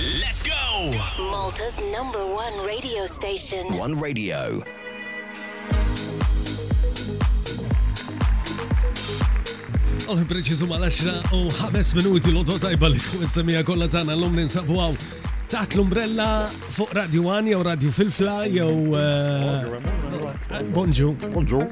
[0.00, 0.96] Let's go!
[1.30, 3.68] Malta's number one radio station.
[3.76, 4.62] One Radio.
[10.08, 14.96] Għalħi preċizu mal-10 u ħames minuti l-odu tajba li semija kolla tana l-lum ninsabu għaw.
[15.52, 18.74] Taħt l-umbrella fuq Radio 1 jew Radio Filfla jew.
[20.78, 21.12] Bonġu.
[21.20, 21.64] Eh, Bonġu.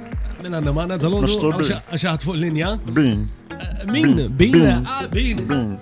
[0.43, 2.69] Min għanna maħna tal-ħodu għaxħat fuq l linja.
[2.99, 3.25] Bin.
[3.91, 5.73] Min, bin, bin.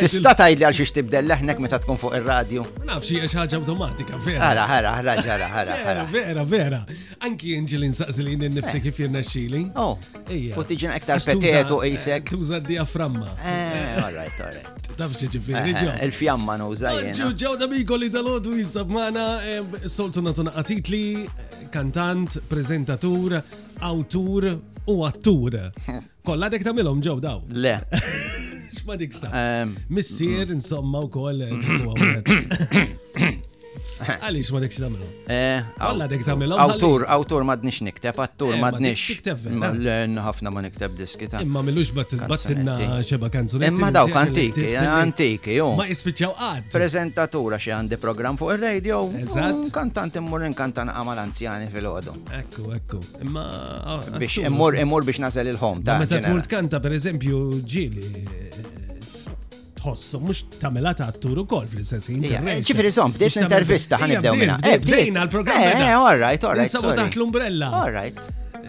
[0.00, 2.64] Tista tajli li għal tibdell tibdella ħnek meta tkun fuq il-radio.
[2.88, 4.48] Nafxie għax automatika, vera.
[4.48, 6.06] Għara, għara, għara, għara, għara.
[6.18, 6.82] Vera, vera.
[7.28, 8.84] Anki nġil insaqsilin n-nifsi eh.
[8.88, 9.68] kif jirna xili.
[9.78, 12.26] Oh, u tiġin ektar petetu, u isek.
[12.34, 15.88] Tuża diaframma Eh, all right, all right ġibt, taf ġifiri, eh, ġo.
[15.90, 17.14] Eh, Il-fjamma no, nużajjen.
[17.14, 21.28] Ġo ġo da bigo li dal-ħodu jisab maħna, eh, soltu natuna għatitli,
[21.70, 23.42] kantant, prezentatur,
[23.80, 25.72] autur u attur.
[26.26, 27.42] Kolla dek ta' milom, ġo daw.
[27.50, 27.78] Le.
[28.76, 29.30] Xma dik sta.
[29.90, 30.52] Missir, mm.
[30.52, 31.42] insomma, u koll.
[34.22, 35.08] Għalix ma dekx tamilu.
[35.30, 36.56] Għalla eh, dekx tamilu.
[36.62, 39.02] Awtur, awtur ma dnix nikteb, attur eh, ma dnix.
[39.12, 39.44] Tikteb.
[40.26, 41.42] ħafna ma nikteb diskita.
[41.44, 43.70] Imma millux battinna xeba kanzunetti.
[43.76, 45.76] Imma dawk antiki, antiki, jom.
[45.80, 46.68] Ma jispiċaw għad.
[46.74, 49.02] Prezentatura xe għandi program fuq il-radio.
[49.22, 49.70] Eżat.
[49.74, 52.16] Kantant immur inkantan għamal anzjani fil-ħodu.
[52.42, 53.02] Ekku, ekku.
[53.24, 53.46] Imma.
[54.18, 55.82] Biex immur biex nasel il-ħom.
[55.94, 58.80] Meta t-mur kanta, per eżempju, ġili
[59.82, 62.66] tħossu, mux tamela ta' attur u kol fl-istess intervista.
[62.70, 64.58] ċifri somb, eh, bdejt intervista ħanibdew minna.
[64.60, 66.68] Bdejna l programma Eh, all right, all right.
[66.68, 67.68] Nsabu taħt l-umbrella.
[67.72, 68.20] All right.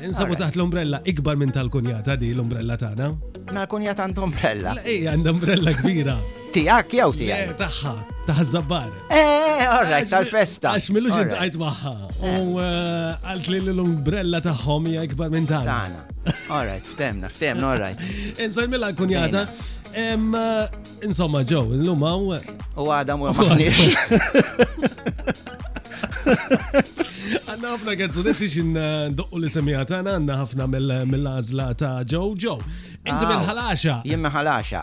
[0.04, 2.98] Nsabu taħt l-umbrella ikbar minn tal-kunjata di l-umbrella tagħna.
[2.98, 4.74] Ma mela l-kunjata għand umbrella.
[4.74, 6.18] Mela, ej, għand umbrella kbira.
[6.54, 7.54] Tijak jew tijak?
[7.58, 7.94] Taħħa,
[8.28, 8.92] taħ zabbar.
[9.10, 10.70] Eh, eh, all right, tal-festa.
[10.78, 11.94] Għax millux intqajt maħħa.
[12.22, 13.16] U eh.
[13.34, 15.78] għalt li l-umbrella taħħom hija ikbar minn tagħna.
[15.78, 16.50] Tagħna.
[16.56, 18.00] All right, ftemna, ftemna, all right.
[18.40, 19.48] l mela, kunjata.
[19.94, 20.18] Eh,
[21.06, 22.30] insomma, Joe l-lum għaw.
[22.82, 23.34] U għadam u
[27.54, 30.66] Għanna ħafna għazzunetti xin eh, doqqu li semijat għana, għanna ħafna
[31.06, 32.58] mill-azla ta' Joe Joe.
[33.06, 34.00] Inti minn ħalaxa.
[34.10, 34.82] Jimmi ħalaxa.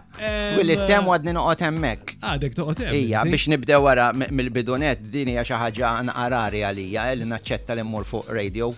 [0.54, 2.14] Twilli eh, tem għadni noqot emmek.
[2.22, 3.02] Għadek toqot emmek.
[3.02, 8.70] Ija, biex nibdew wara mill-bidunet, dini għaxa ħagġa naqarari għalija, għalli naċċetta l-immur fuq radio.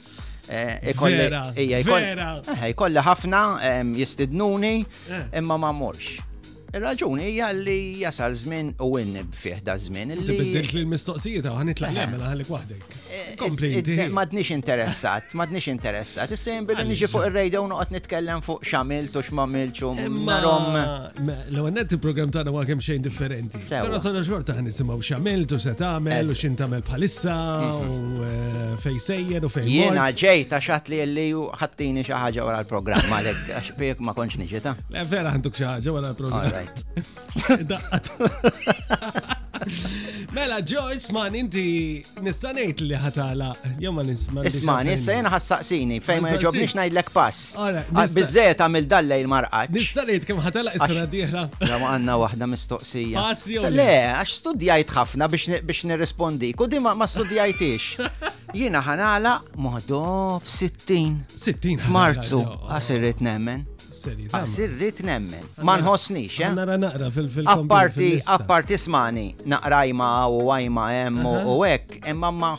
[0.52, 2.32] Eh, vera, vera.
[2.68, 3.40] Jkolli eh, ħafna
[3.96, 5.24] jistidnuni eh.
[5.40, 6.18] imma ma morx.
[6.72, 10.22] Ir-raġuni hija li jasal żmien u winnib fih da żmien li.
[10.24, 12.86] Tibdilk li l-mistoqsijiet għan nitlaq jemmel eh, għalik waħdek.
[12.86, 13.96] Eh, eh, Komplejti.
[14.16, 16.32] Madnix interessat, m'għadniex interessat.
[16.32, 20.78] Issa jien niġi fuq ir-rejda u noqgħod nitkellem fuq x'għamilt u x'mamilx u narom.
[21.50, 23.60] L-għannet il-programm tagħna huwa kemm xejn differenti.
[23.68, 27.36] Però sena xorta ħan nisimgħu x'għamilt u se tagħmel u x'in tagħmel bħalissa
[27.82, 28.80] u mhm.
[28.86, 29.68] fej sejjer u fej.
[29.76, 34.64] Jiena ġej ta' xatt li ħattini xi ħaġa wara l-programm għalhekk għax ma kontx niġi
[34.64, 34.72] ta'.
[34.96, 36.60] Le vera ħantuk xi ħaġa wara l-programm.
[36.64, 37.92] Right.
[40.32, 41.62] Mela, Joyce, man, inti
[42.24, 44.48] nistanejt li ħatala, jew ma nisman.
[44.48, 47.42] Isman, issa jena ħassaqsini, fejn ma jġobniex najdlek pass.
[47.54, 49.70] Ah, Bizzet għamil dalle il-marqat.
[49.76, 51.44] Nistanejt kem ħatala issa diħla.
[51.68, 53.22] Rama għanna wahda mistoqsija.
[53.76, 53.86] Le,
[54.16, 58.02] għax studijajt ħafna biex nirrespondi, kudi ma studijajtix.
[58.58, 60.00] Jena ħanala moħdu
[60.40, 61.20] f-60.
[61.36, 61.84] 60.
[61.86, 62.42] F-marzu,
[62.76, 63.62] għasirrit nemmen
[63.94, 64.28] serji.
[64.32, 64.46] Ah,
[64.92, 65.44] t nemmen.
[65.64, 66.48] Ma nħossnix, xe?
[66.48, 66.56] Eh?
[66.56, 67.46] Nara naqra fil-fil.
[67.48, 72.52] Apparti, apparti smani, naqra jma u għajma jemmu u hekk, imma ma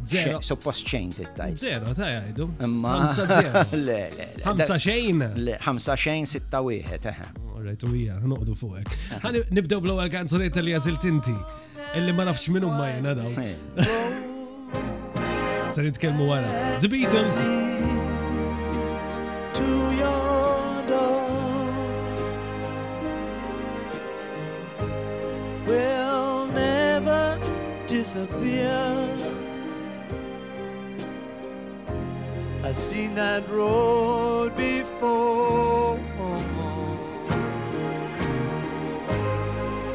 [0.05, 0.39] Zero.
[0.41, 1.57] Suppost xejn tittajt.
[1.59, 2.47] Zero, ta' jgħidu.
[2.63, 2.95] Imma.
[3.71, 4.27] Le, le.
[4.44, 5.23] Hamsa xejn.
[5.39, 7.27] Le, hamsa xejn sitta wieħed, eħe.
[7.55, 8.89] Alright, u hija, noqdu fuqek.
[9.23, 11.35] Ħani nibdew bl-ewwel kanzunetta li għażilt inti.
[12.00, 13.31] Illi ma nafx minn umma jena daw.
[15.71, 16.51] Se nitkellmu wara.
[16.79, 17.44] The Beatles.
[27.88, 29.43] Disappear
[32.65, 36.00] I've seen that road before.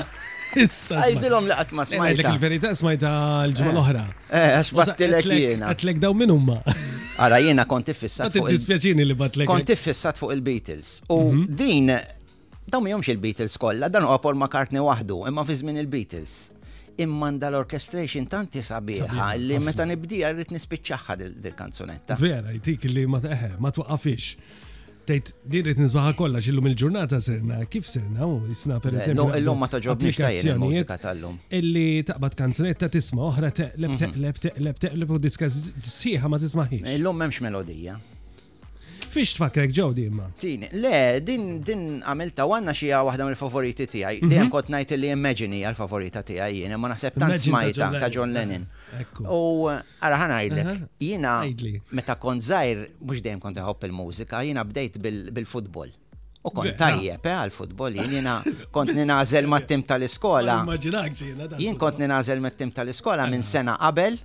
[0.63, 0.99] Issa.
[1.03, 2.01] Għajdilhom laqat smajta.
[2.01, 3.11] Għajdilhom eh, eh, il-verità smajta
[3.49, 4.03] l-ġimgħa oħra
[4.33, 5.69] Eh, għax battilek jiena.
[5.73, 6.57] Għatlek daw minn huma.
[7.23, 8.49] Ara jiena konti fissat fuq.
[8.49, 9.49] Dispjaċini li batlek.
[9.49, 11.01] Konti fissat fuq il-Beatles.
[11.11, 11.45] U mhm.
[11.63, 11.93] din
[12.73, 16.39] daw mihomx il-Beatles kollha, dan huwa Paul McCartney waħdu, imma fi żmien il-Beatles
[17.01, 22.17] immanda l-orchestration tanti sabiħa li meta nibdija rrit nispiċċaħħa dil-kanzunetta.
[22.19, 24.59] Vera, jtik li ma eh, twaqqafix.
[25.07, 29.27] Tejt, din rrit nisbaħa kollha xillum il-ġurnata serna, kif serna, u jisna per eżempju.
[29.41, 31.35] Illum ma taġobni il-mużika tal-lum.
[31.59, 34.41] Illi taqbad kanzunetta tisma' oħra teqleb teqleb mhm.
[34.47, 36.95] teqleb teqleb u diska sħiħa ma tismaħiex.
[36.99, 37.99] Illum m'hemmx melodija.
[39.13, 40.27] Fiex tfakrek ġew di imma?
[40.41, 44.23] Tini, le, din din għamilta għanna xija waħda mill-favoriti tiegħi.
[44.25, 44.29] Mhm.
[44.31, 48.09] Dejjem kont ngħid li Imagine għal favorita favorita tiegħi jien, ma naħseb tant smajta ta'
[48.09, 48.65] John Lennon.
[48.97, 51.33] Ah, U ara ħanajdlek, jiena
[51.99, 55.91] meta kont żgħir mhux dejjem kont iħobb il-mużika, jiena bdejt bil-futbol.
[56.43, 58.39] U kont tajjeb eh, għal-futbol, jiena
[58.75, 60.61] kont ninażel mat-tim tal-iskola.
[61.61, 64.17] Jien kont ninażel mat-tim tal-iskola minn sena qabel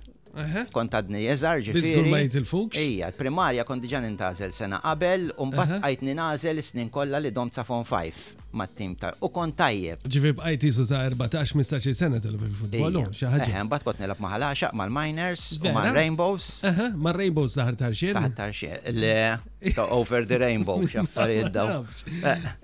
[0.73, 1.79] Kont għadni jeżar ġifiri.
[1.79, 2.77] Bizgur ma jitilfux?
[2.83, 7.57] Ija, primarja kont diġan intazel sena qabel, un bat għajtni nazel snin kolla li domt
[7.57, 9.99] safon fon 5 mat-tim ta' u kon tajjeb.
[10.09, 13.63] Ġivib IT su ta' 14-15 sena tal-futbol, xaħġa.
[13.69, 16.49] Bat kot nilab maħalaxa mal-Miners, mal-Rainbows.
[16.97, 17.93] Mal-Rainbows taħar ta'
[18.39, 18.53] Taħar
[18.95, 19.19] le,
[19.75, 21.83] ta' over the rainbow, xaffariet daw.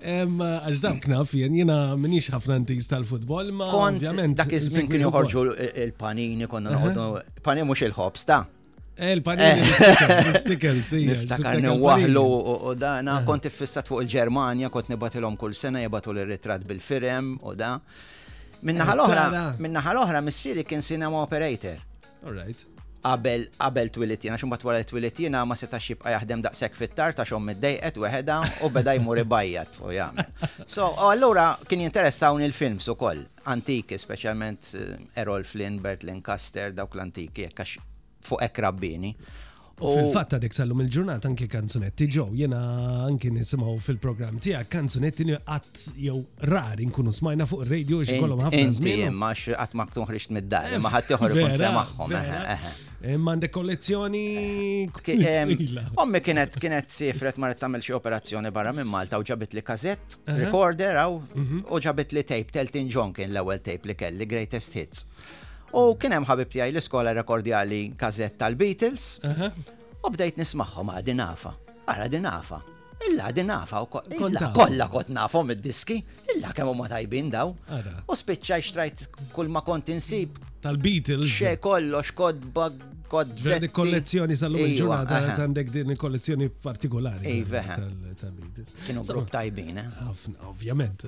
[0.02, 4.38] Għax dam knaf, jen jena minix ħafna antiz tal-futbol, ma' ovvjament.
[4.42, 5.46] Dak iż-żmien kienu ħorġu
[5.84, 8.42] il-panini, konna nħodu, panini mux il-ħobs ta'
[8.98, 9.60] Eh Il-panini
[10.40, 12.20] stickers, Niftakarni waħlu
[12.64, 13.24] u dana eh.
[13.28, 17.74] kont fissat fuq il-Germania, kont nibatilhom kull sena jibatu l-ritrat bil-firem u da.
[18.64, 19.26] Minna eh, l-oħra,
[19.60, 21.76] minnaħa l-oħra missieri kien cinema operator.
[22.24, 22.48] Alright.
[22.48, 22.64] right.
[23.06, 27.44] Qabel qabel twilit jiena xumbat wara twilitina, ma setax jibqa' jaħdem daqshekk fit-tar ta' xhom
[27.52, 30.56] middejqet weħeda u beda jmur ibajjat u jagħmel.
[30.66, 33.20] So allura kien jinteressawn il-films ukoll
[33.52, 37.68] antiki, speċjalment eh, Errol Flynn, Bert Lancaster, dawk l-antiki, jekk
[38.26, 39.14] fuq ek rabbini.
[39.84, 42.58] U fil fatt għadek sallum il-ġurnat anki kanzunetti ġo, jena
[43.04, 48.62] anki nisimaw fil-program tija kanzunetti għat jew rari nkunu smajna fuq il-radio xikolom ħafna.
[48.70, 52.16] Inti imma għat ma ktum mid-dar, eh, imma ħat joħor kun semaħħom.
[52.16, 54.26] Eh, eh, imma għandek kollezzjoni.
[56.02, 60.22] Ommi kienet kienet sifret marret tamil xie operazzjoni barra minn Malta u ġabit li kazett,
[60.40, 60.96] recorder
[61.36, 61.66] mhm.
[61.68, 65.04] u ġabit li tape, teltin ġon kien l-ewel tape li kelli, greatest hits.
[65.76, 69.10] U kien hemm ħabib tiegħi l-iskola rekordjali kazett tal-Beatles.
[70.06, 71.52] U bdejt nismagħhom għadi nafa.
[71.92, 72.62] Ara din nafa.
[73.10, 75.98] Illa din nafa u kollha kont nafhom id-diski,
[76.34, 77.52] illa kemm huma tajbin daw.
[78.08, 79.04] U spiċċaj xtrajt
[79.36, 80.40] kull ma kont insib.
[80.64, 81.28] Tal-Beatles.
[81.36, 82.70] Xe kollox kodba
[83.06, 83.68] Kodżetti.
[83.70, 87.36] kollezzjoni sal-lum il-ġurnata għandek din kollezzjoni partikolari.
[87.40, 88.70] Iva, Ejveħ.
[88.86, 89.78] Kienu grupp tajbin.
[89.78, 90.06] Eh?
[90.50, 91.04] Ovvjament.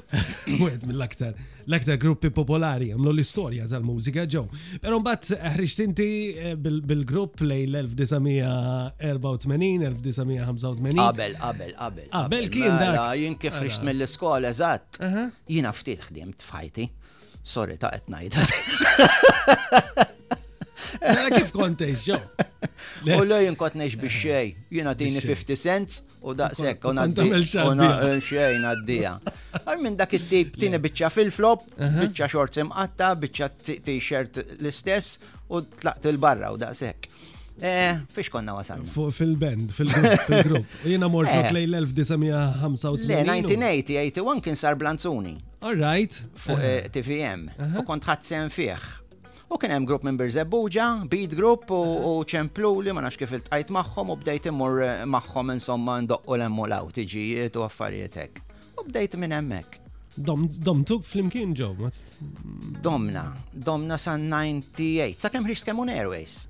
[0.61, 1.35] Mwed mill-aktar.
[1.69, 4.45] L-aktar gruppi popolari għamlu l-istoria tal-mużika ġew.
[4.85, 10.93] Pero mbatt, eh, ħriġt eh, bil-grupp lej l-1984, 1985.
[10.99, 12.09] Qabel, qabel, qabel.
[12.13, 13.09] Qabel kien mela, da.
[13.19, 15.01] Jien kif ħriġt mill-iskola, eżatt.
[15.51, 16.87] Jiena ftit ħdimt fħajti.
[17.49, 18.37] Sorry, ta' etnajt.
[21.01, 22.17] Mela, kif kontejx, ġo?
[23.19, 28.59] U l jinkot neħx biex xej, jina tini 50 cents u sekk u eh, xej
[28.63, 29.13] naddija.
[29.65, 33.51] Għaj minn dak il tip tini bieċa fil-flop, bieċa shorts imqatta, bieċa
[33.87, 35.19] t-shirt l-istess
[35.51, 36.59] u tlaqt il-barra u
[37.59, 38.85] Eh, Fiex konna wasan?
[38.87, 40.77] Fil-band, fil-grupp.
[40.87, 43.09] Jena morġot lej l-1985.
[43.11, 45.33] Le, 1980, 81 kien sar blanzuni.
[45.67, 46.21] All right.
[46.39, 47.49] Fuq eh, TVM.
[47.83, 48.87] U kont sen fieħ.
[49.51, 53.41] U kien hemm group members Abuja, Beat Group u ċempluli li ma nafx kif il
[53.47, 58.43] tqajt magħhom u bdejt immur eh, magħhom insomma ndoqqu l-emmu law tiġijiet u hekk.
[58.79, 59.79] U bdejt minn hemmhekk.
[60.29, 61.71] Dom, dom tuk flimkien ġo.
[62.85, 63.25] Domna,
[63.55, 66.43] domna sa 98, sa kem kemm kemun Airways.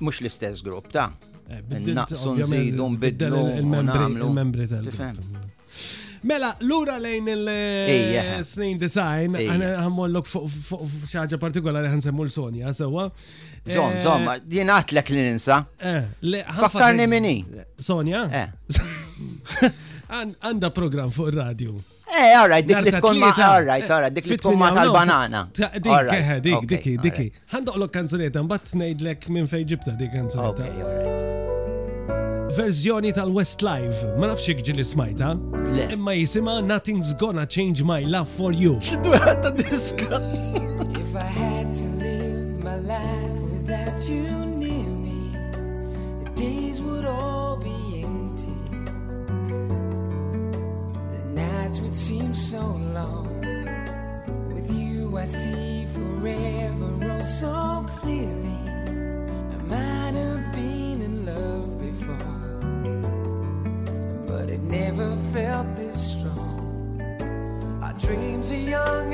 [0.00, 1.10] Mux l-istess grupp ta'
[1.50, 1.60] eh,
[1.92, 4.88] naqsu nżidu nbidlu il-membri tal
[6.22, 13.06] Mela, l-ura lejn il-snin eh, design, għamollok fuq xaġa partikolari għan semmu l-Sonja, sewa.
[13.68, 15.60] Zom, eh, zom, jien għatlek li ninsa.
[15.80, 17.36] Eh, Fakkarni minni.
[17.78, 18.24] Sonja?
[20.08, 21.74] Għanda program fuq il-radio.
[22.08, 25.42] Eh, all dik li tkun ma, all right, dik li tkun ma tal-banana.
[25.54, 27.32] Dik, dik, dik, dik.
[27.52, 30.64] Għandok l ok kanzunieta, mbatt snejdlek minn fejġibta dik kanzunieta.
[30.66, 31.47] Ok, all
[32.52, 33.96] verżjoni tal Live.
[34.18, 35.30] ma nafx ikġi ġili smajta,
[35.92, 38.78] imma jisima Nothing's Gonna Change My Love For You.
[38.80, 39.10] ċiddu
[39.42, 40.20] ta' diska.
[40.96, 44.26] If I had to live my life without you
[44.62, 45.36] near me,
[46.24, 48.56] the days would all be empty.
[51.12, 52.60] The nights would seem so
[52.96, 53.28] long.
[54.54, 58.57] With you I see forever oh so clearly.
[64.64, 67.80] never felt this strong.
[67.82, 69.12] Our dreams are young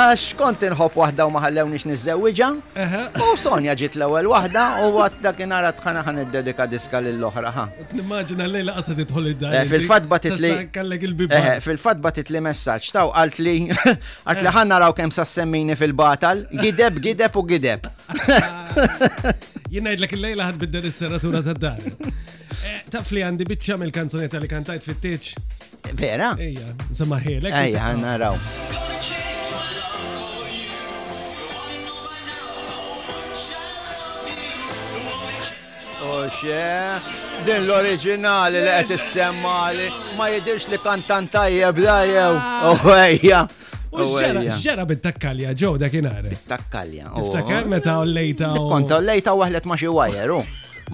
[0.00, 2.48] għax kont inħobb waħda u maħallewniex nizzewġa.
[3.24, 7.64] U Sonja ġiet l-ewwel waħda u għad dakinhar tħana ħan id-dedika diska lill loħra ħa.
[7.92, 9.54] l lejla qasa id-dar.
[9.60, 10.52] Eh, Fil-fatt batitli.
[10.70, 14.42] Eh, fil batit li messaġġ taw għalt li qalt eh.
[14.42, 17.88] li ħan naraw kemm sassemmini fil-batal, gideb gideb u gideb.
[19.70, 21.78] Jien ngħidlek l lejla ħad biddel is seratura ta' dar
[22.90, 25.30] Taf li għandi bitċam il kanzonieta li kantajt fit-tieċ.
[25.94, 26.32] Vera?
[26.42, 27.54] Ejja, nsemma ħelek.
[27.62, 28.38] Ejja, naraw.
[36.10, 37.18] U xe, eh?
[37.46, 39.86] din l-oriġinali li qed semmali
[40.18, 42.32] ma jidirx li kantant tajjeb da jew.
[42.72, 43.42] Uħejja.
[43.46, 44.44] Ah.
[44.44, 46.30] U ġera bit-takkalja ġew Dakinare?
[46.34, 47.10] Bit-takkalja.
[47.16, 47.70] Tiftakar oh.
[47.74, 48.52] meta u lejta.
[48.72, 50.34] Konta u lejta waħlet ma xi wajer,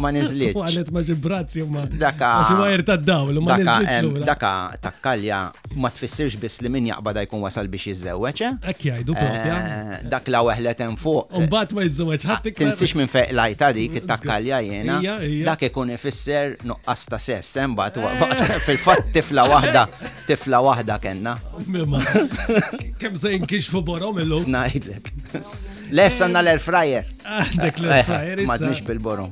[0.01, 0.57] ma nizlitx.
[0.67, 1.85] Għalet ma ġibrazzi ma.
[1.99, 2.31] Daka.
[2.41, 4.25] Ma ma jirtad dawlu, ma nizlitx.
[4.27, 4.53] Daka,
[4.85, 5.41] takkalja,
[5.81, 8.53] ma tfissirx bis li min jaqbada jkun wasal biex jizzewweċ.
[8.73, 10.03] Ekki għajdu eh, propja.
[10.15, 11.33] Dak la weħlet hemm fuq.
[11.41, 12.57] Umbat ma jizzewweċ, ħattik.
[12.57, 15.01] Ah, tinsix minn feq lajta dik, takkalja jena.
[15.51, 18.01] Dak ikun ifisser nuqqas ta' sess, embat
[18.67, 19.87] fil fat tifla wahda,
[20.29, 21.37] tifla wahda kena.
[21.71, 22.03] Mimma.
[23.01, 24.45] Kem se fu borom illum.
[24.51, 25.09] Najdlek.
[25.95, 27.07] Lessa għanna l-air fryer.
[27.23, 28.43] Għandek ah, l-air eh, fryer.
[28.51, 29.31] Madnix bil-borom.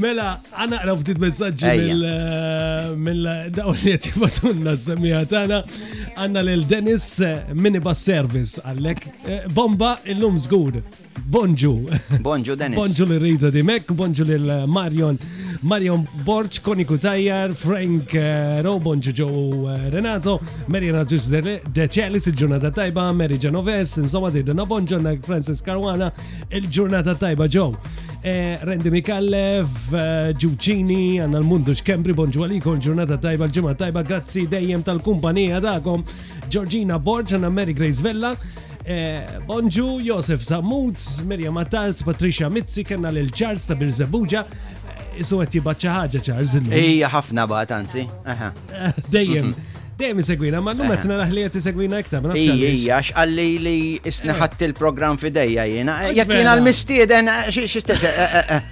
[0.00, 5.60] Mela, għana għara ftit messagġi mill-dawn eh, li jtibatunna s-semija tana,
[6.16, 10.80] għanna l-Denis eh, minibus service għallek, eh, bomba il-lum zgur.
[11.28, 11.74] Bonġu.
[12.22, 12.76] Bonġu, Dennis.
[12.78, 15.16] Bonġu l-rida di Mek, bonġu l-Marion.
[15.16, 19.26] Eh, Marion Borċ, Koniku Tajjar, Frank eh, Ro, bonġu ġo
[19.74, 20.38] eh, Renato,
[20.72, 21.26] Marina Ġuġ
[21.76, 26.08] De Celis, il-ġurnata tajba, Mary Genoves, insomma, didna bonġu Francis Caruana,
[26.48, 27.66] il-ġurnata tajba ġo.
[28.22, 29.70] Rendi Mikallev,
[30.40, 36.04] Ġuċini, għanna l-mundu xkembri, bonġu għalikom, ġurnata tajba, l tajba, grazzi dejjem tal-kumpanija ta'kom,
[36.48, 38.32] Georgina Borċ, għanna Mary Grace Vella,
[38.84, 40.96] Eh, bonġu, Josef Zamud,
[41.28, 46.54] Mirja Matart, Patricia Mizzi, kanna l-ċars ta' Birzebuġa, eh, isu għet jibbaċa ħagġa ċars.
[46.72, 48.06] Ija ħafna bat, anzi.
[48.08, 48.46] Eh,
[49.12, 49.52] dejjem.
[50.00, 52.24] Dejjem segwina, ma l-lum għetna naħli għet segwina iktar.
[52.34, 55.98] Ija, ija, xqalli li isneħat il-program fidejja jena.
[56.16, 58.70] Jek jena l-mistieden, xie xie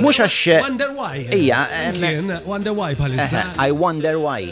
[0.00, 0.36] Mux għax.
[0.48, 1.16] Eh, wonder why.
[1.40, 1.58] Ija.
[1.90, 3.40] Eh, wonder why palissa.
[3.68, 4.42] I wonder why.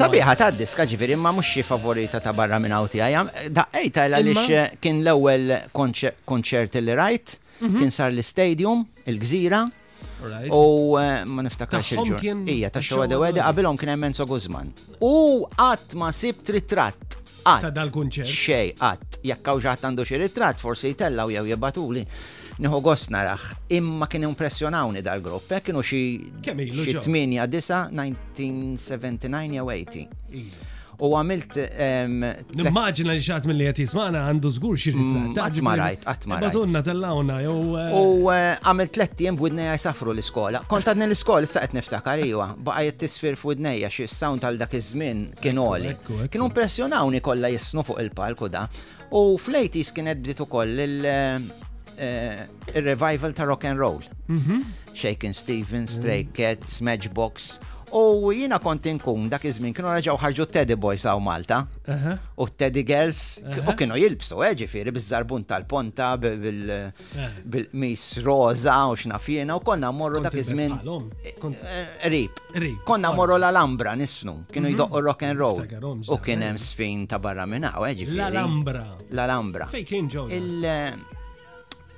[0.00, 3.26] Sabiħa ta' diska ġifiri, ma mux favorita ta' barra minn għawti għajam.
[3.56, 7.26] Da' ejta għalix eh, kien l-ewel konċert li rajt,
[7.60, 7.76] mhm.
[7.78, 8.78] kien sar l-stadium,
[9.10, 9.60] il-gżira,
[10.58, 10.96] U
[11.34, 12.48] ma niftakarx il-ġur.
[12.54, 14.72] Ija, ta' xo għada għada, għabilom kien Menzo Guzman.
[15.04, 17.20] U għat ma sib tritrat.
[17.44, 17.68] Għat.
[17.68, 18.32] Ta' dal-kunċert.
[18.40, 22.02] Xej, għat jakkaw ġaħt għandu xi ritratt forsi jitellaw jew jibatuli.
[22.62, 26.00] Nieħu gost narax, imma kien impressjonawni dal-grupp, kienu xi
[26.50, 30.08] 8 9 1979 jew 80
[31.02, 31.56] u għamilt.
[32.54, 35.18] Nimmaġina li xaħat mill-li għet jismana għandu zgur xirrizza.
[35.18, 36.46] Mm, għatma rajt, għatma rajt.
[36.46, 37.38] Bazunna tal-lawna.
[37.50, 37.96] U eh,
[38.34, 40.62] eh, għamilt jem b'udnejja jisafru l-iskola.
[40.70, 42.50] Kont għadni l-iskola s-saqet niftakar, iwa.
[42.64, 45.90] t tisfir f'udnejja xie s-sound tal dak iż-żmien kien oli.
[46.30, 48.68] Kienu impressjonawni kollha jisnu fuq il-palku da.
[49.14, 51.38] U fl-80s kienet bdiet ukoll eh,
[52.74, 54.00] il-revival ta' rock and roll.
[54.28, 54.64] Mhm.
[54.94, 56.34] Shaken Stevens, Stray mm.
[56.38, 57.56] Cats, Matchbox.
[57.94, 61.60] U jina kont inkun dak iż-żmien kienu raġaw ħarġu Teddy Boys għaw Malta.
[62.34, 69.54] U Teddy Girls u kienu jilbsu, eġi eh, firri bizzarbun tal-ponta bil-mis roza u xnafjena
[69.54, 70.74] u konna morru dak iż-żmien.
[71.22, 72.42] Eh, eh, rib.
[72.88, 74.74] Konna morru l-Alambra nisnu, kienu mhm.
[74.74, 75.98] jidoqqu rock and roll.
[76.10, 78.18] U kien hemm sfin ta' barra minn eġi firri.
[78.26, 78.86] L-Alambra.
[79.14, 79.70] L-Alambra.
[79.86, 80.10] kien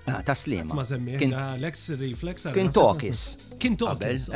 [0.08, 0.74] Ah, ta' slima.
[0.74, 2.46] Ma' kien Alex Reflex.
[2.54, 3.22] Kien Tokis.
[3.58, 4.28] Kien Tokis.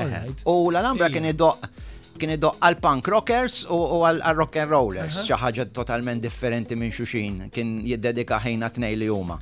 [0.46, 1.62] U l alambra kien idoq
[2.20, 6.90] kien idoq għal punk rockers u għal rock and rollers, xi ħaġa totalment differenti minn
[6.94, 9.38] xuxin, kien jiddedika t-nej li juma.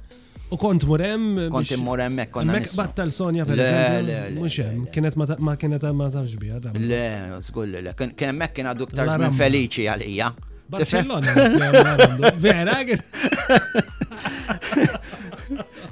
[0.52, 1.48] U kont murem.
[1.52, 2.54] Kont murem mek konna.
[2.56, 4.38] Mek battal Sonja per eżempju.
[4.38, 6.60] Muxem, kienet ma kienet ma tafx bija.
[6.76, 10.30] Le, zgull le, kien mek kien għaddu ktar minn feliċi għalija.
[10.68, 12.28] Barcellona.
[12.44, 12.74] Vera,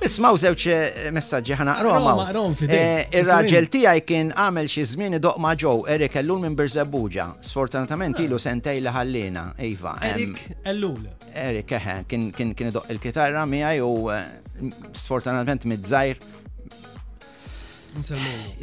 [0.06, 2.26] Nismaw zewċ eh, messagġi ħana ah, Roma.
[2.30, 7.24] Ir-raġel eh, tijaj kien għamel xi żmien idoq ma' ġew Erik Ellul minn Birzebuġa.
[7.48, 9.96] Sfortunatament ilu sentej li ħallina, Iva.
[10.06, 11.08] Erik Ellul.
[11.34, 16.22] Erik, eħe, eh, kien idoq il-kitarra miegħi u sfortunatament mid-żajr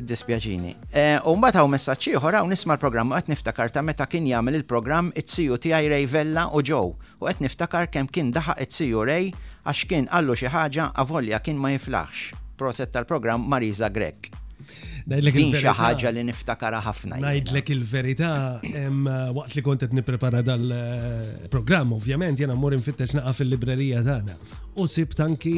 [0.08, 0.76] Dispjaġini.
[1.28, 4.60] U mbagħad u messaġġ uħra u nisma' l-programm u qed niftakar ta' meta kien jagħmel
[4.64, 9.32] il-programm it-siju tiegħi Rej Vella u Joe u qed niftakar kemm kien daħa it-siju Rej
[9.64, 12.42] għax kien għallu xi ħaġa avolja kien ma jiflaħx.
[12.60, 14.30] Proset tal-programm Marisa Grek.
[15.06, 17.18] Din xi ħaġa li niftakara ħafna.
[17.24, 24.04] Ngħidlek il-verità waqt li kont qed nipprepara dal-programm, eh, ovvjament jiena mmur infittex naqa fil-librerija
[24.10, 24.38] tagħna.
[24.84, 25.58] U sibt anki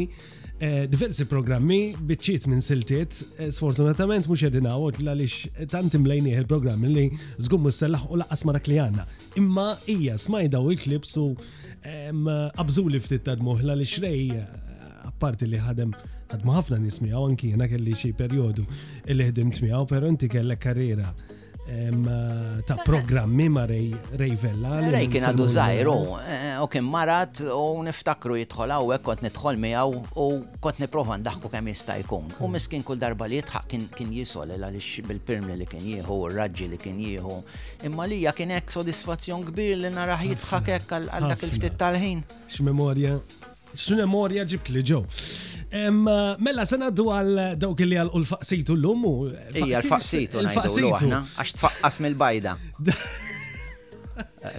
[0.63, 6.32] Eh, diversi programmi biċċiet minn siltiet, eh, sfortunatament mux edin għawot l-għalix eh, tant imlejni
[6.32, 7.04] il programmi li
[7.44, 9.06] zgummu s-sellaħ u laqqas ma dak li għanna.
[9.41, 11.28] Imma ija smajda u il-klips u
[12.58, 14.39] abżuli ftit tad muħla għalix rej
[15.10, 15.91] apparti li ħadem
[16.32, 18.63] ħadmu ħafna nismijaw anki jena kelli xie periodu
[19.12, 21.12] il ħedim mijaw, pero inti kellek karriera
[22.63, 24.78] ta' programmi ma' Rej Vella.
[24.91, 25.95] Rej kien għadu zaħiru,
[26.62, 30.82] u kien marat u oh, niftakru jitħol u eh, kont nitħol miegħu u oh, kont
[30.84, 32.30] niprofan ndaħku kemm jista' jkun.
[32.38, 32.54] U hm.
[32.54, 37.01] miskin kull darba li jitħaq kien jisol għaliex bil-pirmi li kien jieħu, r-raġġi li kien
[37.01, 37.39] jieħu.
[37.89, 42.21] Imma lija kien hekk sodisfazzjon kbir li naraħ jitħak ek għal dak il-ftit tal-ħin.
[42.45, 43.17] X'memorja,
[43.73, 45.04] x'memorja ġibt li ġew.
[45.76, 49.06] Mella, sena du għal dawk li għal l-faqsitu l-lum.
[49.60, 51.10] Ija, l-faqsitu, l-faqsitu.
[51.12, 52.54] Għax tfaqqas mill-bajda.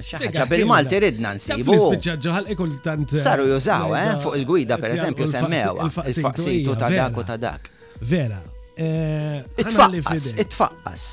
[0.07, 1.77] ċaħġa bil-Malti ridna nsibu.
[1.97, 3.15] ġaħal tant.
[3.17, 5.89] Eh, Saru jużaw, eh, fuq il-gwida per eżempju semmewa.
[6.05, 7.71] Il-faqsitu ta' dak u ta' dak.
[8.03, 8.43] Vera.
[8.77, 11.05] Eh, itfaqqas, itfaqqas.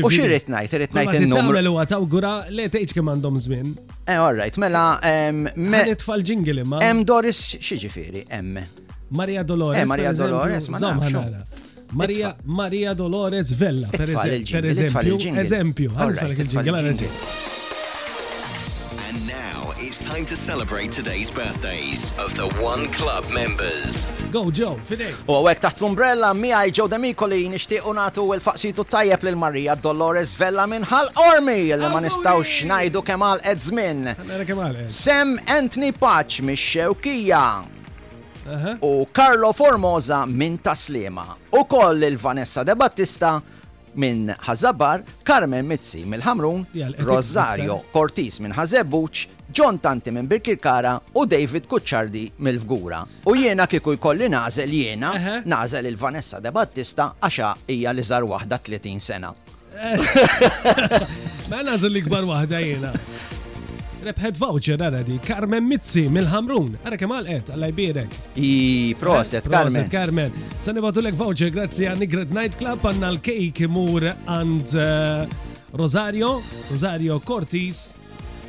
[0.00, 1.50] U xirrit najt, irrit najt mela, il-numru.
[1.52, 3.74] Għamelu għataw għura, li teħġ kem għandhom zmin.
[4.08, 4.94] Eh, all right, mela.
[5.04, 6.80] Għanitfall ġingil ma.
[6.86, 8.64] Em Doris xieġifiri, emme.
[9.10, 9.80] Maria Dolores.
[9.80, 11.38] Eh, Maria Dolores, ma nafx.
[11.92, 15.18] Maria, Maria Dolores Vella, per per eżempju.
[15.34, 17.10] Eżempju, għalfalek il-ġingil,
[19.08, 24.06] And now it's time to celebrate today's birthdays of the One Club members.
[24.30, 25.16] Go Joe, fidej.
[25.26, 30.68] U għek taħt umbrella miħaj Joe Demikoli nishtiq unatu il-faqsitu tajjeb lil Maria Dolores Vella
[30.70, 34.06] minn Hal Ormi li ma nistawx najdu kemal edzmin.
[34.06, 34.86] Eh.
[34.86, 37.44] Sam Anthony Paċ mix-xewkija
[38.82, 41.24] u Carlo Formosa minn Taslima.
[41.60, 43.40] U koll il-Vanessa De Battista
[43.94, 46.66] minn Hazabar, Carmen Mizzi minn Hamrun,
[46.98, 53.66] Rosario Cortis minn Hazebuċ, John Tanti minn Birkirkara u David Kucciardi mill fgura U jiena
[53.66, 55.12] kiku jkolli nażel jiena,
[55.44, 59.34] nażel il-Vanessa De Battista għaxa hija li żar waħda 30 sena.
[59.80, 60.00] Eh.
[61.50, 62.94] Ma nazel l-ikbar waħda jiena.
[64.04, 68.14] Rebħed voucher għara di, Carmen Mizzi mil ħamrun għara kemal għet, għalla jbirek.
[68.40, 68.52] I,
[69.00, 69.76] proset, Carmen.
[69.84, 70.36] Proset, Carmen.
[70.64, 75.36] San nibatulek voucher, grazzi għan Nigret Night Club, għanna l-kejk imur għand eh,
[75.76, 76.38] Rosario,
[76.70, 77.90] Rosario Cortis,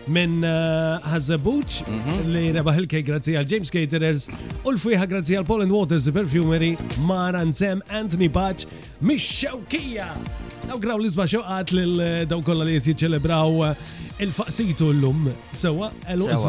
[0.08, 2.34] minn uh, Hazabuch mhm.
[2.34, 4.26] li rebaħ il grazzi għal James Caterers
[4.66, 8.66] u l-fujħa grazzi għal Poland Waters Perfumery Mara Nsem Anthony Batch
[9.02, 10.08] mix-xewkija.
[10.70, 15.28] Nawgraw l-isba xewqat l-daw uh, kolla li jtiċelebraw uh, il-faqsitu l-lum.
[15.52, 15.92] Sewa,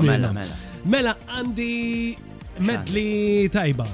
[0.05, 0.59] mela, mela.
[0.85, 1.71] Mela, għandi
[2.65, 3.09] medli
[3.53, 3.87] tajba.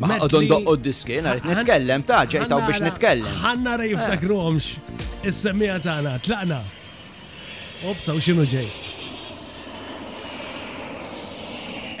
[0.00, 3.40] Ma għodon doqqu diskin, għarit nitkellem, taġ, jgħitaw biex nitkellem.
[3.42, 4.08] Ħanna rejf eh.
[4.12, 4.70] ta' kromx,
[5.28, 6.60] is-semmija tagħna, tlaqna.
[7.80, 8.68] Obsa, u xinu ġej.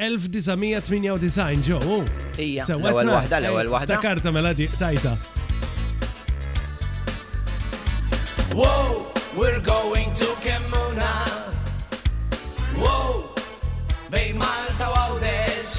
[0.00, 2.02] 1998 ġo.
[2.40, 3.94] Ija, l-ewel wahda, l-ewel wahda.
[3.96, 5.16] Ta' karta mela di, tajta.
[8.52, 11.12] Wow, we're going to Kemuna.
[12.76, 13.24] Wow,
[14.12, 15.76] bej Malta għawdex.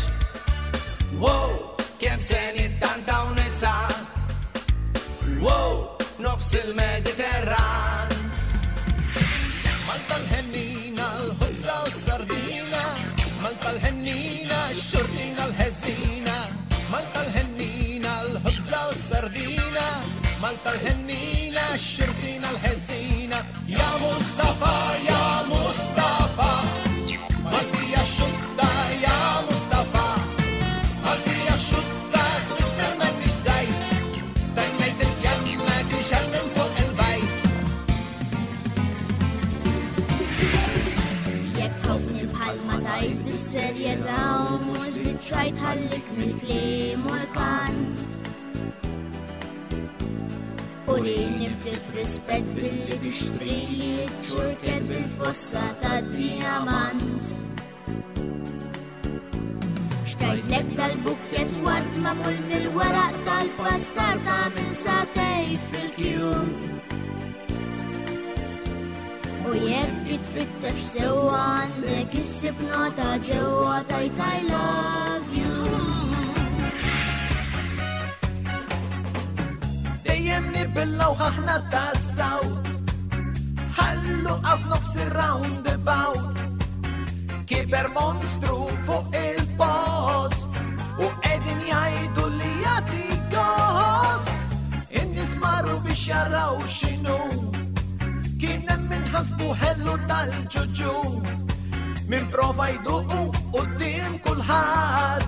[1.21, 3.75] Wow, kem sen tanta unesa.
[5.41, 8.00] Wow, nofs il-Mediterran.
[45.31, 48.07] xajt ħallik mill-klim u l-kant
[50.91, 53.59] U li niftit rispet billi tixtri
[54.27, 57.29] xurket bil-fossa ta' diamant
[60.09, 66.51] Xtajt lek tal-bukket wart ma' kull mil-waraq tal-pastar ta' minn sa' fil-kjum
[69.51, 75.57] U jekk jitfittex sewa għandek issib nota ġewwa tajt I love you.
[80.07, 82.47] Dejjem nibillaw ħaħna tassaw
[83.75, 86.67] ħallu għaf nofsi roundabout
[87.51, 88.55] kiber monstru
[88.87, 90.61] fuq il-post
[91.01, 94.55] u edin jajdu li jati gost
[95.01, 97.19] in-nismaru biex jarraw xinu
[98.41, 99.01] كينا من
[102.07, 102.23] من
[103.53, 105.23] قدام كل حد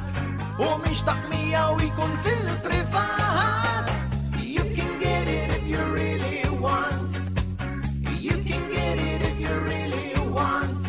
[0.60, 3.64] ومش تحمية ويكون في البريفات
[4.56, 7.10] You can get it if you really want
[8.28, 10.80] You can get it if you really want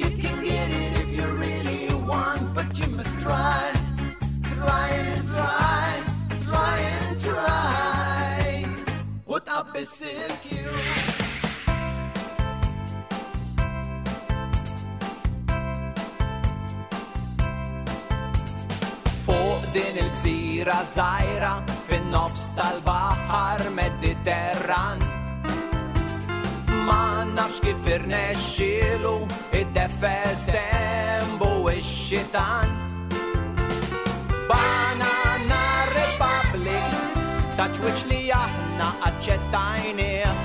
[0.00, 3.60] You can get it if you really want But you must try
[4.60, 5.90] Try and try
[6.48, 8.64] Try and try
[9.30, 11.02] What up is silk you
[19.74, 21.48] din il-gżira żgħira
[21.88, 25.00] fin-nofs tal bahar Mediterran.
[26.86, 29.14] Ma nafx kif irnexxielu
[29.62, 32.70] id-defes tembu ix-xitan.
[34.52, 35.64] Banana
[35.96, 37.00] Republic
[37.58, 40.44] taċwiċ li aħna aċċettajnieh.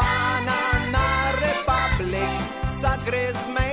[0.00, 1.06] Banana
[1.42, 2.48] Republic
[2.80, 3.69] sa grizmej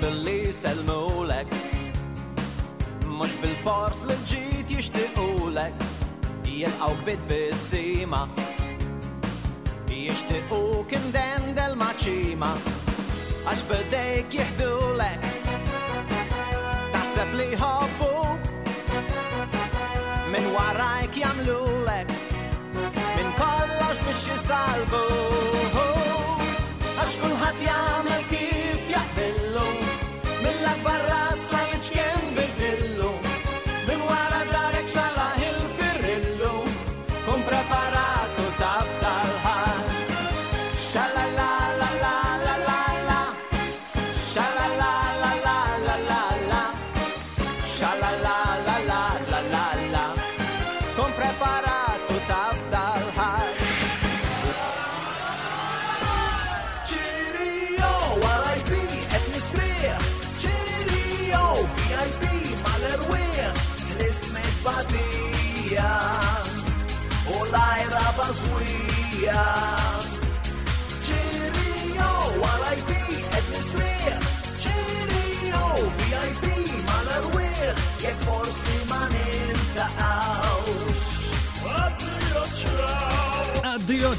[0.00, 1.48] bil-lis elmulek
[3.18, 5.82] Mux bil-fors li ġit jishtiqulek
[6.50, 8.22] Jelqaw bit bil-sima
[9.90, 12.52] Jishtiquk imdendel maċima
[13.48, 15.26] Għax bidejk jihdulek
[16.94, 18.10] Taħseb li hobbu
[20.32, 22.16] Min warajk jamlulek
[22.78, 25.04] Min kollox biex jisalbu
[26.48, 28.59] Għax kullħat jamel kif
[30.84, 31.29] пора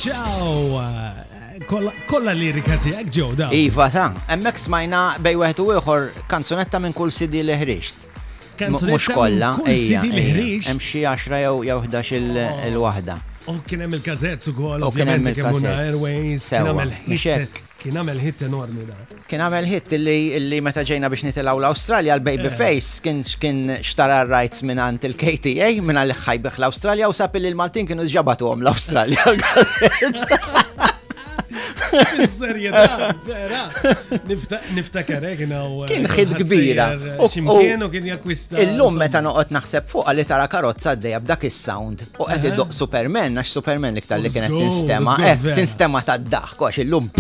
[0.02, 0.82] Ciao!
[2.10, 3.50] Kolla lirika tijak ġew da.
[3.54, 8.10] Iva ta, emmek smajna bej weħet u uħor kanzunetta minn kull sidi li ħriġt.
[8.82, 10.02] Mux kolla, ejja.
[10.02, 13.24] Hemm xi 10 jew jew 11 il-waħda.
[13.46, 17.62] Oh, u kien hemm il-kazett ukoll, ovvjament kemm Airways, kien hemm il-ħiet.
[17.82, 18.96] Kien għamel hit enormi da.
[19.26, 22.54] Kien għamel hit illi meta ġejna biex nitilaw l australia l-Baby eh.
[22.54, 28.06] Face kien xtara rights minn għant il-KTA minn għal ħajbiħ l-Australja u sap il-Maltin kienu
[28.14, 29.32] ġabatu għom l australia
[32.32, 33.66] Serjetà, vera.
[34.78, 35.50] Niftakar kien
[35.90, 36.86] Kien eh, ħid kbira.
[37.18, 38.62] Eh, ximkien u kien jakwista.
[38.64, 42.06] Illum meta noqgħod naħseb fuq li tara karozza għaddejja b'dak is-sound.
[42.22, 45.18] U qed iddoq Superman għax Superman liktar li kienet tinstema.
[45.52, 47.12] Tinstema ta' tad-daħk għax illum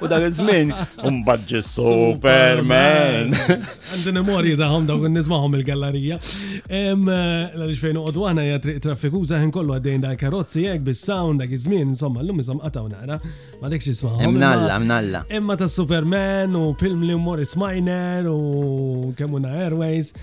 [0.00, 0.70] U dak iż-żmien,
[1.18, 3.34] mbagġi Superman.
[3.36, 6.16] Għandi memorji tagħhom dawk nisma'hom il-gallerija.
[6.64, 11.52] Eh, għaliex fejn noqogħdu aħna ja triq traffikuża ħin kollu għaddejn dal-karozzi jekk bis-sound dak
[11.52, 13.20] iż-żmien, insomma, llum isom qataw nara,
[13.60, 14.24] ma dekx isma'hom.
[14.30, 15.24] Imnalla, imnalla.
[15.36, 20.14] Imma ta' Superman u film li Morris Minor u Kemuna Airways.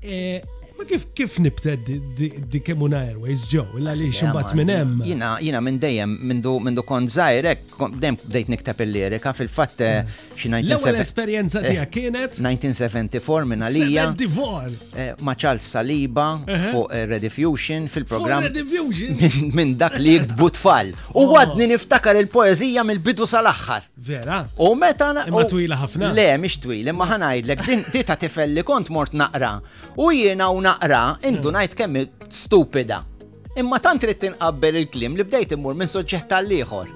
[0.00, 0.40] Eh,
[0.78, 1.86] Ma kif kif nibted
[2.52, 4.92] di kemmu Airways ġo, illa li xumbat minn hemm.
[5.10, 6.38] Jina jina minn dejjem minn
[6.76, 7.64] du kont żgħirek
[7.96, 10.36] dejjem bdejt niktab il-lirika fil-fatt eh, mm.
[10.38, 14.04] xi L-ewwel esperjenza tiegħek eh, kienet 1974 minn għalija.
[14.22, 16.28] Eh, ma' ċal Saliba
[16.68, 18.46] fuq redifusion fil-programm.
[19.58, 20.94] Minn dak li jiktbu tfal.
[21.18, 21.34] U oh.
[21.40, 23.90] għadni niftakar il-poeżija mill-bidu sal-aħħar.
[24.12, 24.44] Vera.
[24.62, 26.12] U meta Ma twila ħafna.
[26.14, 27.66] Le, mhix twila, imma ħanajdlek,
[27.96, 29.56] din ta' tifel li kont mort naqra.
[29.98, 31.52] U jiena u naqra, mm.
[31.54, 33.00] najt kemm stupida.
[33.58, 36.90] Imma tant trid tinqabbel il-klim li bdejt immur minn soġġett tal liħor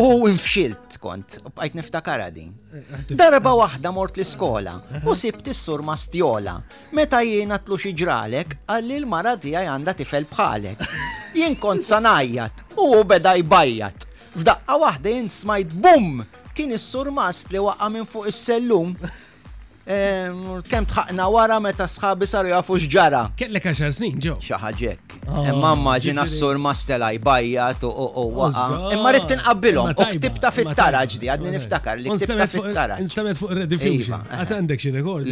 [0.00, 2.54] U infxilt kont, bqajt niftakara din.
[3.18, 4.72] Darba waħda mort l-iskola
[5.04, 6.54] u sibt is-sur Mastjola.
[6.96, 10.88] Meta jiena tlu xi ġralek, għalli l-mara tiegħi għandha tifel bħalek.
[11.36, 14.08] Jien kont sanajjat u beda jbajjat.
[14.38, 16.22] F'daqqa waħda jien smajt bum
[16.56, 18.96] kien is-sur Mast li waqa' minn fuq is-sellum
[19.88, 20.26] Eh,
[20.68, 23.22] kem tħaqna wara meta sħabi saru jafu xġara.
[23.40, 24.34] Kellek 10 snin ġo.
[24.44, 25.14] Xaħġek.
[25.24, 27.90] Ah, eh, mamma maġina s-sur mastelaj bajjat u
[28.36, 28.92] waqa.
[28.92, 32.98] Imma rrit tinqabbilhom u ktibta fit-taraġ di għadni niftakar li ktibta fit-taraġ.
[33.06, 34.20] Instamet fuq Red Diffusion.
[34.20, 34.28] Iva.
[34.42, 35.26] Għat għandek xi rekordi.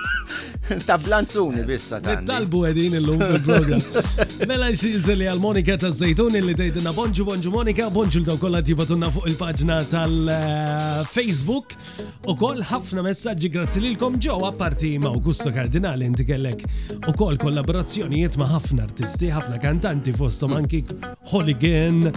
[0.88, 3.82] Ta' blanzuni bissa ta' Talbu edin il-lum fil-program.
[4.50, 9.12] Mela xizel li għal-Monika ta' Zejtun li tgħidilna bonġu bonġu Monika, bonġu l-daw kolla tibatunna
[9.14, 15.54] fuq il pagġna tal-Facebook eh, u kol ħafna messagġi grazzi lilkom ġewwa parti ma' Augusto
[15.54, 16.66] Kardinali inti kellek
[17.08, 20.84] u koll kollaborazzjonijiet ma' ħafna artisti, ħafna kantanti fostom anki
[21.32, 22.08] Hooligan.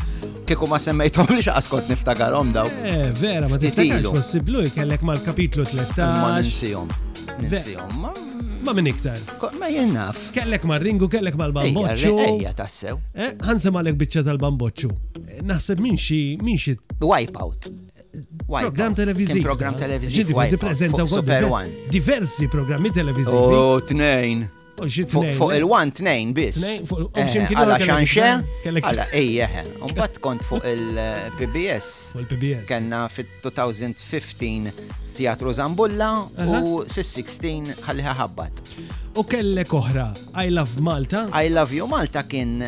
[0.48, 2.70] Kiku ma semmejtom li xaqskot niftakarhom daw.
[2.86, 6.06] Eh, vera, ma tiftakarx possiblu jkellek mal-kapitlu 13.
[6.22, 6.88] Ma ninsijom.
[7.40, 8.14] Ninsijom, ma
[8.66, 9.18] Ma minn iktar.
[9.60, 10.32] Ma jennaf.
[10.34, 12.16] Kellek ma ringu, kellek ma l-bamboċċu.
[12.24, 12.98] Ejja, tassew.
[13.14, 14.90] Eh, ħansem għalek bicċa tal-bamboċċu.
[15.36, 16.74] Eh, naħseb minn xi, minn xi.
[16.98, 17.68] Wipeout.
[17.68, 19.44] Eh, program televiziv.
[19.46, 20.34] Program televiziv.
[20.34, 21.86] Ġidi, prezenta Super One.
[21.92, 23.54] Diversi programmi televizivi.
[23.62, 24.46] Oh, t-nejn.
[24.82, 25.58] Fuq eh?
[25.60, 26.60] il-1 tnejn biss.
[27.16, 28.26] Għala xanxe?
[28.68, 29.64] Għala, ejjeħe.
[29.88, 31.88] Unbat kont fuq il-PBS.
[31.88, 32.66] Eh, fuq il-PBS.
[32.68, 34.74] Kenna fit-2015
[35.16, 36.10] Teatru Zambulla
[36.44, 38.60] u fis-16 ħalliħa ħabbat.
[39.16, 41.22] U kellek oħra, I Love Malta.
[41.32, 42.58] I Love You Malta kien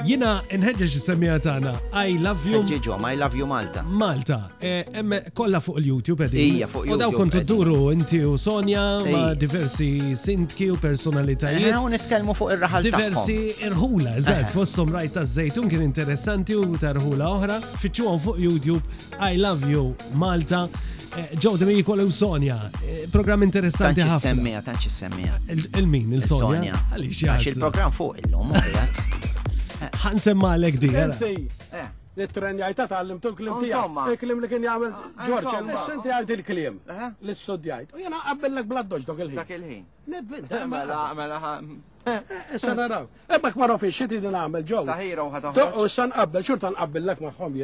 [0.06, 2.60] Jina nħedġeġ semija tagħna I love you.
[2.68, 3.80] Ġiġo, I love you Malta.
[3.88, 4.36] Malta.
[4.60, 6.38] Eh, Emme kollha fuq il-YouTube edin.
[6.58, 6.98] Ija fuq YouTube.
[6.98, 9.88] U daw kontu duru inti u Sonja ma' diversi
[10.26, 11.72] sintki u personalitajiet.
[11.78, 13.38] Hawn nitkellmu fuq ir-raħal Diversi
[13.70, 17.58] irħula, eżatt, fosthom rajt taż-żejtun kien interessanti u tarħula oħra.
[17.82, 18.84] Fiċċuhom fuq YouTube
[19.16, 19.88] I love you
[20.20, 20.66] Malta.
[21.16, 22.56] Eh, Joe, demi jikollu Sonja.
[22.84, 24.10] Eh, Program interessanti ħafna.
[24.10, 25.38] Eh, tanċi semmija, tanċi semmija.
[25.80, 26.74] Il-min, il-Sonja.
[26.92, 27.52] Għalix, jgħax.
[27.54, 28.52] Il-program fuq il-lum.
[30.02, 30.92] Għan semma għalek di.
[32.18, 34.12] Nitren jgħajta tal-lim tu klim oh, tijak.
[34.16, 34.94] Il-klim li kien jgħamil
[35.28, 36.80] Ġorġa, l-xinti għajt il-klim.
[37.24, 37.96] L-istudjajt.
[37.96, 39.38] U jena għabbellek bladdoġ dak il-ħin.
[39.38, 39.84] Dak il-ħin.
[40.12, 40.64] Nebvinta.
[40.68, 41.60] Mela, mela,
[42.56, 42.72] Issa
[43.36, 44.82] Ebbak marru xiti din għamil ġo.
[44.88, 47.62] Taħira u U san xur tan maħħom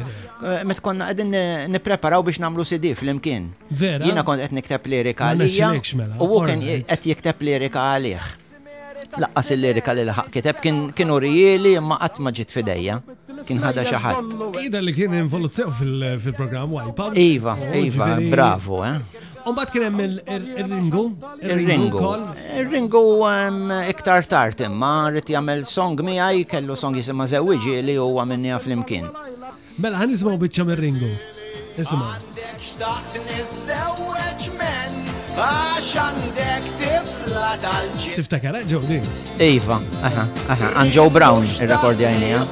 [0.67, 1.39] met konna qegħdin
[1.71, 3.47] nippreparaw biex nagħmlu CD flimkien.
[3.71, 4.03] Vera.
[4.03, 5.71] Jiena kont qed nikteb lirika għalija
[6.03, 8.27] mela, u u kien qed jikteb lirika għalih.
[9.23, 12.57] Laqqas il-lirika li laħaq kiteb u rijeli imma qatt ma ġiet
[13.45, 14.37] kien ħada xi ħadd.
[14.65, 17.17] Ida li kien involut sew fil-programm Wipeout.
[17.19, 19.27] Iva, oh, iva, bravo, eh.
[19.49, 21.03] Umbat kien hemm ir-ringu?
[21.45, 22.07] Ir-ringu.
[22.59, 28.27] Ir-ringu um, iktar tard imma rrid jagħmel song miegħi kellu song jisimha żewwiġi li huwa
[28.29, 29.07] minnija flimkien.
[29.79, 31.13] Mela ħan nisimgħu biċċa mir-ringu.
[31.79, 32.03] Isma.
[32.03, 34.97] Għandek xtaqt nissewweġ men
[35.39, 38.17] għax għandek tifla tal-ġin.
[38.19, 39.09] Tiftakar, ġew eh, din?
[39.53, 40.27] Iva, aha,
[40.57, 42.43] aha, għan Joe Brown, il-rekordi għajnija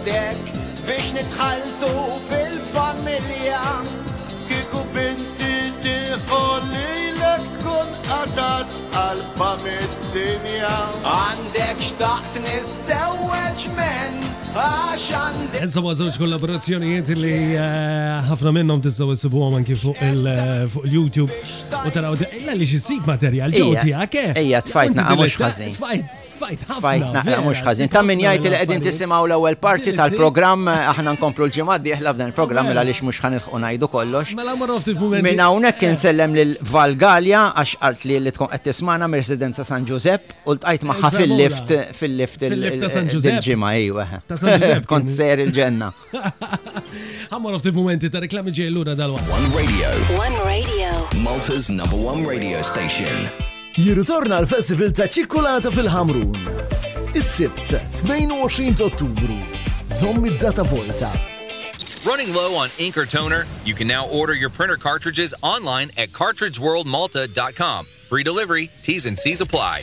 [0.00, 0.36] idek
[0.86, 1.90] biex nitħaltu
[2.28, 3.58] fil-familja
[4.48, 10.72] kiku binti tiħolli l-kun għatat għal-pamit dinja
[11.16, 14.24] għandek xtaqt nissewweġ minn
[15.60, 22.16] Ezza ma' kollaborazzjonijiet li eh, ħafna minnhom tistgħu issibuhom anki fuq il-YouTube eh, u taraw
[22.26, 24.16] illa li xisib materjal ġew tiegħek.
[24.40, 24.66] Ejja, eh?
[24.68, 25.70] tfajt naqa' mhux ħażin.
[25.76, 26.82] Tfajt, tfajt ħafna.
[26.82, 27.90] Tfajt naqa' mhux ħażin.
[27.94, 32.70] Ta' min jgħid li qegħdin tisimgħu l-ewwel parti tal-programm aħna nkomplu l-ġimgħa dieħla f'dan il-programm
[32.72, 34.34] mela għaliex mhux ħanilħu ngħidu kollox.
[34.40, 35.28] Mela marru ftit mumenti.
[35.30, 40.36] Minn hawnhekk insellem lil Valgalja għax qalt li li tkun qed tismana mir-residenza San Giuseppe
[40.50, 44.10] u ltqajt magħha fil-lift fil-lift il-ġimgħa ejwa.
[44.40, 44.86] San Giuseppe.
[44.88, 45.92] Kont ser genna
[47.32, 49.88] Għammar ftit momenti ta' reklami One Radio.
[50.16, 50.90] One Radio.
[51.22, 53.16] Malta's number one radio station.
[53.76, 55.70] Jirritorna festival ta' ċikkulata
[57.14, 57.68] is Is-sibt,
[58.02, 59.42] 22 Ottubru.
[59.88, 61.10] Zommi data volta.
[62.04, 63.46] Running low on ink or toner?
[63.64, 67.84] You can now order your printer cartridges online at cartridgeworldmalta.com.
[68.08, 69.82] Free delivery, T's and C's apply.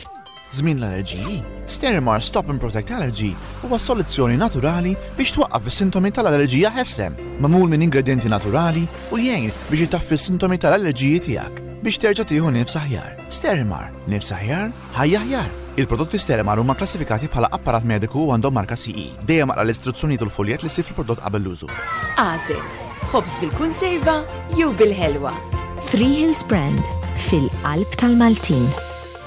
[0.56, 7.16] Żmien l-allerġiji, Sterimar Stop and Protect Allergy huwa soluzzjoni naturali biex twaqqaf is-sintomi tal-allerġija ħesrem,
[7.44, 12.78] Mamul minn ingredienti naturali u jgħin biex itaffi s-sintomi tal-allerġiji tiegħek biex terġa' tieħu nifs
[12.80, 13.18] aħjar.
[13.28, 15.50] Sterimar, nifs aħjar, ħajja aħjar.
[15.78, 19.10] Il-prodotti Sterimar huma klassifikati bħala apparat mediku u għandhom marka CE.
[19.28, 21.68] Dejjem maqra l-istruzzjonijiet u l-foljet li sif il-prodott qabel l-użu.
[22.24, 22.64] Għażel,
[23.12, 24.22] ħobs bil-kunserva
[24.56, 25.36] jew bil-ħelwa.
[25.92, 26.88] Three Hills Brand
[27.28, 28.66] fil-qalb tal-Maltin.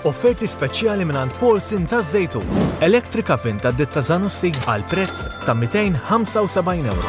[0.02, 2.40] Offerti speċjali minn għand Paulsin ta' Zejtu.
[2.82, 7.04] Elektrika fin ta' ditta Zanussi għal prezz ta' 275 euro.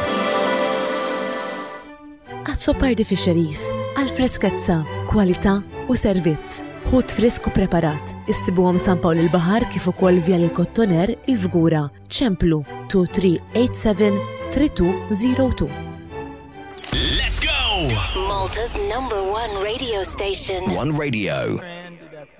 [2.53, 3.61] Azzo pardi fisheries
[3.97, 4.77] għal freskazza,
[5.09, 5.57] kwalità
[5.89, 6.61] u servizz.
[6.93, 12.61] Ħut frisku preparat, issibuhom San Pawl il-Bahar kif ukoll via il kottoner il-Fgura, ċemplu
[12.93, 13.17] 2387-3202.
[17.17, 17.87] Let's go!
[18.29, 20.61] Malta's number one radio station.
[20.77, 21.72] One radio.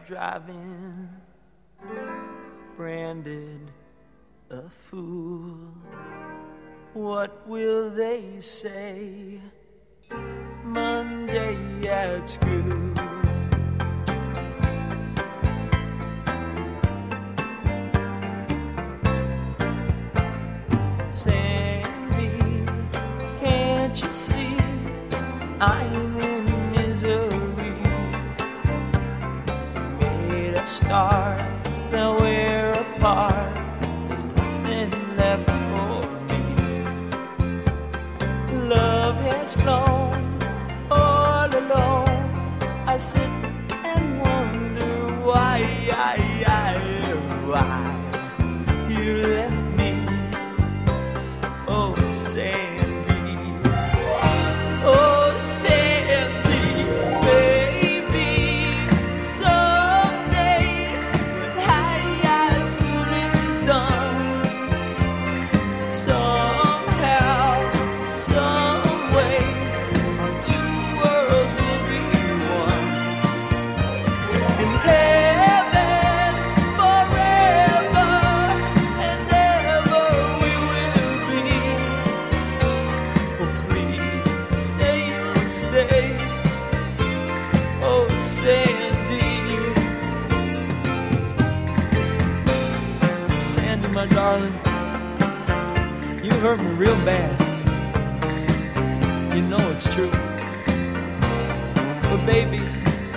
[0.06, 1.10] driving,
[2.76, 3.72] branded
[4.50, 5.58] a fool.
[6.94, 9.40] What will they say
[10.64, 11.56] Monday
[11.88, 12.94] at school?
[21.14, 22.66] Sandy,
[23.40, 24.58] can't you see?
[25.62, 26.13] I'm
[30.94, 31.26] scar.
[31.92, 33.52] Now we're apart.
[34.10, 35.50] There's nothing left
[36.08, 36.16] for
[38.60, 38.66] me.
[38.70, 39.93] Love has flown.
[96.58, 97.38] hurt me real bad.
[99.36, 100.12] You know it's true.
[102.10, 102.62] But baby,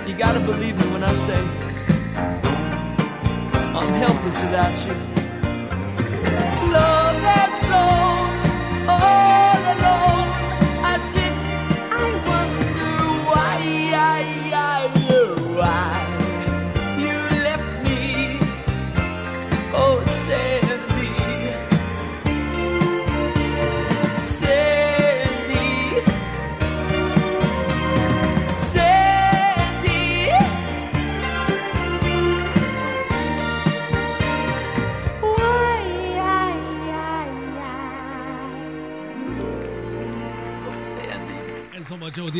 [0.09, 1.39] you gotta believe me when I say
[3.79, 6.71] I'm helpless without you.
[6.71, 8.06] Love, let's blow.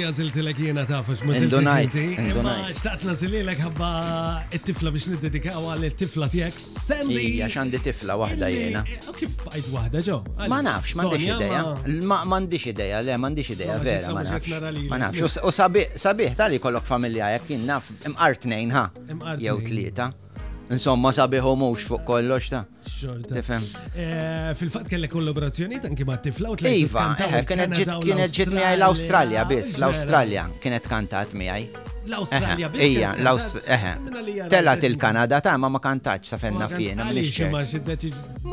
[0.07, 2.33] għazil t għaziltilek jena tafux, ma t-ġinti.
[2.39, 3.87] Ma xtaqt nazililek ħabba
[4.55, 7.25] it-tifla biex niddedikaw għal it-tifla tijak Sandy.
[7.37, 8.83] Ija xandi tifla wahda jena.
[8.85, 10.19] U eh, Kif bajt wahda ġo?
[10.51, 11.65] Ma nafx, ma ndix ideja.
[12.07, 14.37] Ma ndix ideja, le, ma ndix ideja, vera,
[14.93, 15.39] ma nafx.
[15.47, 18.85] u sabiħ, sabiħ, tali kollok familja, jek jinn naf, imqartnejn nejn, ha?
[19.11, 19.43] Imqart.
[19.43, 20.07] Jew tlieta.
[20.69, 23.35] Insomma, sabiħu mux fuq kollox ta' xorta.
[23.35, 23.67] Tifem.
[23.95, 29.77] Eh, Fil-fat kellek kollaborazzjoni anki ma' tifla Iva, eh, kienet ġit miħaj l australia biss,
[29.79, 31.67] l-Australja kienet kantat miħaj.
[32.07, 32.89] l australia biss.
[32.89, 34.47] Ija, l-Australja.
[34.51, 37.07] Telat il-Kanada ta' ma ma kantax sa' fenna fjena.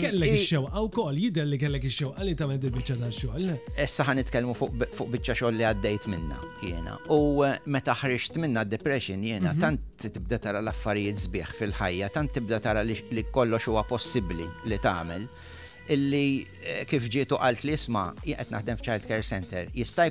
[0.00, 3.50] kellek il-xew, għaw jidher li kellek ix xew għalli ta' il-biċċa tax-xogħol.
[3.84, 6.96] Issa ħan nitkellmu fuq biċċa xogħol li għaddejt minna jiena.
[7.12, 9.60] U eh, meta ħriġt minna depression jiena mhm.
[9.60, 15.28] tant tibda tara l-affarijiet sbieħ fil-ħajja, tant tibda tara li kollox huwa possibbli li tagħmel.
[15.28, 15.47] Ta
[15.92, 20.08] illi eh, kif ġietu għalt li isma jgħet naħdem f'Child Care Center jista'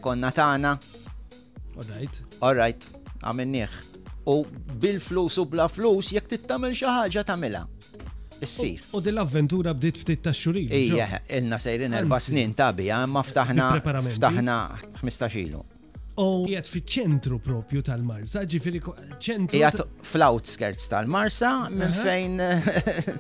[1.78, 2.17] All right.
[2.41, 2.57] Alright.
[2.57, 2.88] right.
[3.21, 3.75] għamenniħ.
[4.34, 4.39] U
[4.82, 7.61] bil-flus u bla flus jekk tittamil xi ħaġa tagħmilha.
[8.41, 8.82] Issir.
[8.97, 10.69] U din avventura bdiet ftit ta' xurin.
[10.73, 14.59] Ija, ilna sejrin erba' snin tabi, imma ftaħna ftaħna
[15.03, 15.61] 15 ilu
[16.18, 18.80] u jgħat fi ċentru propju tal-Marsa, ġifiri
[19.22, 19.59] ċentru.
[19.59, 22.68] Jgħat fl-outskirts tal-Marsa, minn fejn eh,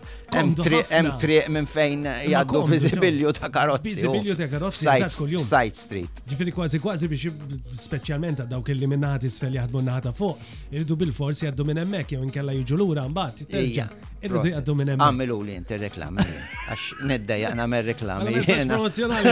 [0.33, 3.37] M3 minn fejn jgħaddu vizibilju oh.
[3.37, 3.91] ta' karozzi.
[3.93, 6.23] Vizibilju ta' karozzi, Side Street.
[6.31, 11.69] Ġifiri kważi kważi biex specialment għaddaw kelli minnaħat isfel jgħadmu minnaħat fuq, irridu bil-forsi jgħaddu
[11.69, 14.05] minn emmek, jgħu inkella jġulura mbagħad.
[14.25, 15.01] Irridu jgħaddu minn hemm.
[15.07, 16.19] Għamilu li inti reklami.
[16.67, 18.27] Għax neddejja nagħmel reklami.
[18.65, 19.29] Promozjonali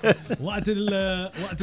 [0.44, 0.84] waqt il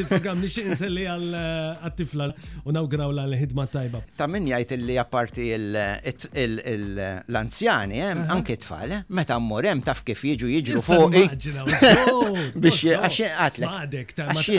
[0.09, 2.25] program nixtieq inselli eh, għat-tifla
[2.65, 3.99] u nawgraw l-ħidma tajba.
[4.19, 10.19] Ta' min jgħid li apparti l-anzjani hemm eh, anke tfal, eh, meta mmurem taf kif
[10.31, 11.13] jiġu jiġru fuq.
[12.59, 12.79] Biex
[13.31, 13.67] għatlek.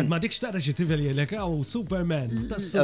[0.09, 2.29] Ma dikx tara xi tifel jgħidlek għaw oh, Superman.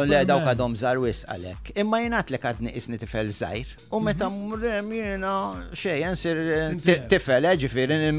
[0.04, 1.62] Le dawk għadhom żar wisq għalek.
[1.80, 4.34] Imma jgħid għadni isni tifel żgħir u meta mhm.
[4.38, 8.14] mmurem jiena xej, jensir eh, tifel eh, ġifieri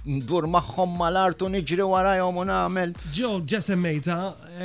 [0.00, 2.94] ndur maħħom mal-artu niġri warajom u namel.
[3.12, 4.14] Ġo, ġesemmejta,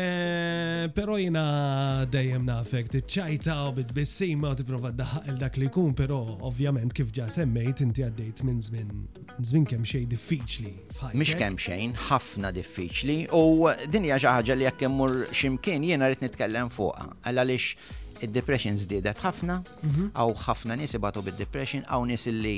[0.02, 6.96] eh, pero jena dejjem nafek, t-ċajta u bit-bissima u t-prova dak li kun, pero ovvjament
[6.96, 8.96] kif ġesemmejt inti għaddejt minn zmin,
[9.52, 10.72] zmin kem xej diffiċli.
[11.20, 16.72] Mish kem xejn, ħafna diffiċli u dinja ġaħġa li jekk immur ximkien jena rrit nitkellem
[16.72, 17.76] fuqa, għalla lix
[18.26, 20.10] id-depression zdidet ħafna, mhm.
[20.18, 22.58] għaw ħafna nies ibatu bid-depression, għaw nies illi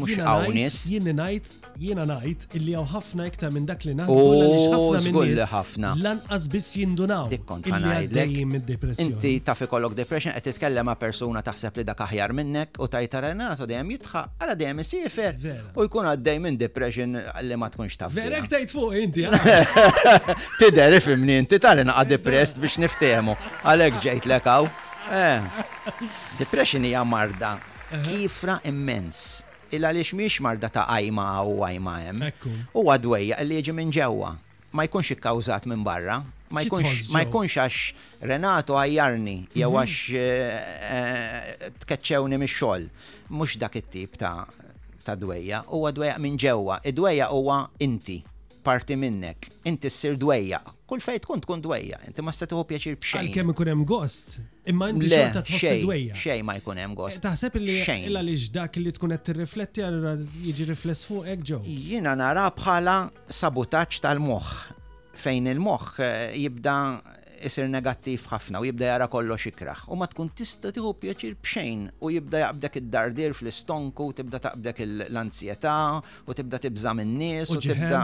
[0.00, 0.14] mux
[0.54, 0.74] nis.
[0.86, 1.48] Jien najt,
[1.82, 7.26] jiena najt, illi għaw ħafna iktar minn dak li naħsbu li ħafna lanqas biss jindunaw.
[7.32, 8.36] Dikkont ħanajdlek.
[9.04, 13.16] Inti taf ikollok depression, qed titkellem ma' persuna taħseb li dak aħjar minnek u tajt
[13.18, 15.48] u dejjem jitħaq, għala dejjem isifer.
[15.74, 18.14] U jkun għaddej minn depression li ma tkunx taf.
[18.14, 19.26] Verek tajt fuq inti.
[20.62, 23.36] Tider fimni inti tal-inqa depressed biex niftehmu.
[23.66, 24.70] Għalek ġejt lekaw.
[25.10, 25.40] Eh.
[26.38, 27.56] Depression hija marda
[28.06, 29.42] kifra immens.
[29.70, 32.46] Illa għaliex miex marda ta' għajma u għajma hemm.
[32.78, 34.32] U għadwejja li jiġi minn ġewwa.
[34.78, 36.20] Ma jkunx ikkawżat minn barra,
[36.54, 39.78] ma jkunx għax Renato għajjarni jew mhm.
[39.82, 40.56] għax eh,
[40.94, 42.88] eh, tkeċċewni mix-xogħol.
[43.34, 44.46] Mhux dak it-tip ta'
[45.06, 46.80] ta' dwejja, huwa dwejja minn ġewwa.
[46.86, 48.20] Id-dwejja huwa inti,
[48.66, 49.50] parti minnek.
[49.66, 53.20] Inti s-sir dwejja kull fejt kont kont dwejja, inti ma statuħu pjaċir bxejn.
[53.28, 54.34] Għal-kem ikun hemm gost,
[54.70, 56.18] imma inti xorta tħossi dwejja.
[56.18, 57.22] Xej ma jkun hemm gost.
[57.26, 57.78] Taħseb li
[58.08, 60.16] illa li ġdak li tkun qed tirrifletti allura
[60.46, 61.60] jiġi rifless fuq hekk ġew.
[61.92, 62.98] Jiena nara bħala
[63.40, 64.52] sabotaġġ tal-moħħ
[65.20, 66.76] fejn il-moħħ eh, jibda
[67.44, 69.84] isir negattiv ħafna u jibda jara kollox xikraħ.
[69.94, 74.82] U ma tkun tista tiħu pjaċir bxejn u jibda jaqbdek id-dardir fl-istonku u tibda taqbdek
[74.86, 75.76] l-ansjetà
[76.30, 78.02] u tibda tibza min-nies u tibda.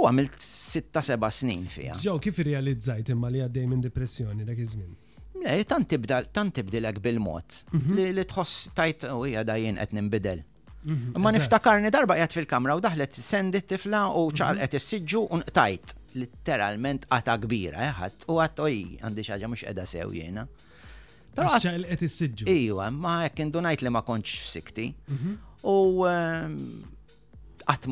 [0.00, 1.92] U għamilt 6-7 snin fija.
[2.00, 4.96] Ġew kif irrealizzajt imma li għaddej minn depressjoni dak iż-żmien?
[5.40, 7.60] Le, tibdilek bil-mod.
[7.72, 7.98] Mhm.
[8.16, 10.42] Li tħoss tajt u hija dajjen qed nimbidel.
[10.86, 14.76] Mhm, ma niftakarni darba jgħat fil-kamra u daħlet sendit tifla u ċalqet mhm.
[14.80, 19.84] is-sidġu un tajt literalment għata kbira, eh, ħadd u għat oj, għandi xaġa mux edha
[19.90, 20.46] sew jena.
[21.36, 22.48] Pero ċalqet is-sidġu.
[22.48, 24.86] Ijwa, ma jek indunajt li ma konċ f'sikti.
[25.16, 25.36] Mhm.
[25.68, 25.76] U
[26.08, 26.56] ehm,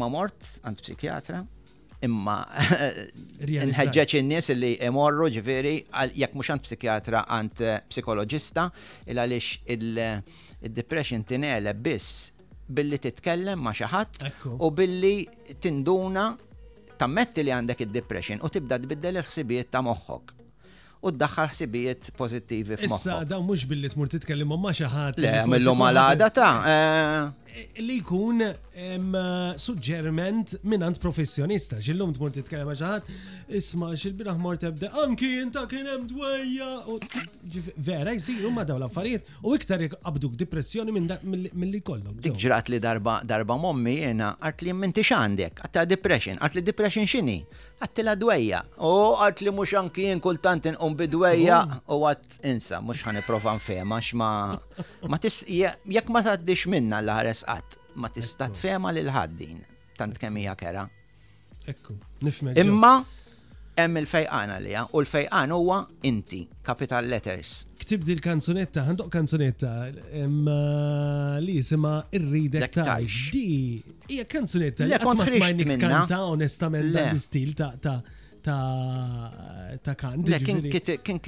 [0.01, 1.43] ma' mort għand psikjatra,
[2.09, 2.39] imma
[3.69, 5.75] nħedġeċ in-nies li imorru ġifiri
[6.23, 7.63] jekk mhux għand psikjatra għand
[7.93, 8.67] psikoloġista
[9.11, 12.33] il għaliex il-depression tinele biss
[12.73, 15.13] billi titkellem ma' xi ħadd u billi
[15.65, 16.27] tinduna
[17.01, 20.35] tammetti li għandek id-depression u tibda tbiddel il-ħsibijiet ta' moħħok
[21.07, 23.01] u d-daħħal ħsibijiet pozittivi f'moħħok.
[23.01, 25.21] Issa, dawn mhux billi tmur titkellem ma' xaħat.
[25.23, 27.63] Le, millu malada ta' eh.
[27.87, 28.43] li jkun
[28.79, 33.07] Eh, suġġerment minnant professjonista, ġillum tmur titkellem ġaħat,
[33.59, 36.69] isma xil-biraħ mort ebda, anki jinta kienem dwejja,
[37.89, 42.13] vera, jisiru ma daw l-affarijiet, u iktar abduk depressjoni minn li kollu.
[42.23, 46.65] Dik ġrat li darba darba mommi jena, għart li minti xandek, għatta depression, għart li
[46.71, 47.39] depression xini,
[47.83, 48.93] għatti la dwejja, u
[49.25, 51.59] għart li mux anki jien kultant inqum bidwejja,
[51.91, 52.07] u oh.
[52.13, 54.31] għat insa, mux ħani profan fema, xma,
[55.11, 59.61] ma tis, jek ma taddix minna l-ħares għat ma tista' tfema lil ħaddin
[59.99, 60.85] tant kemm hija kera.
[61.69, 62.59] Ekku, nifmek.
[62.63, 62.93] Imma
[63.79, 67.59] hemm il-fejqan għalija u l-fejqan huwa inti, capital letters.
[67.83, 69.73] Ktib di l-kanzunetta, għandok kanzunetta
[71.45, 73.35] li jisima irridek taħx.
[73.35, 73.45] Di,
[74.15, 77.99] hija kanzunetta li għatma smajnik kanta onestament dan l-istil ta' ta'
[78.49, 81.21] ta' ta' Kien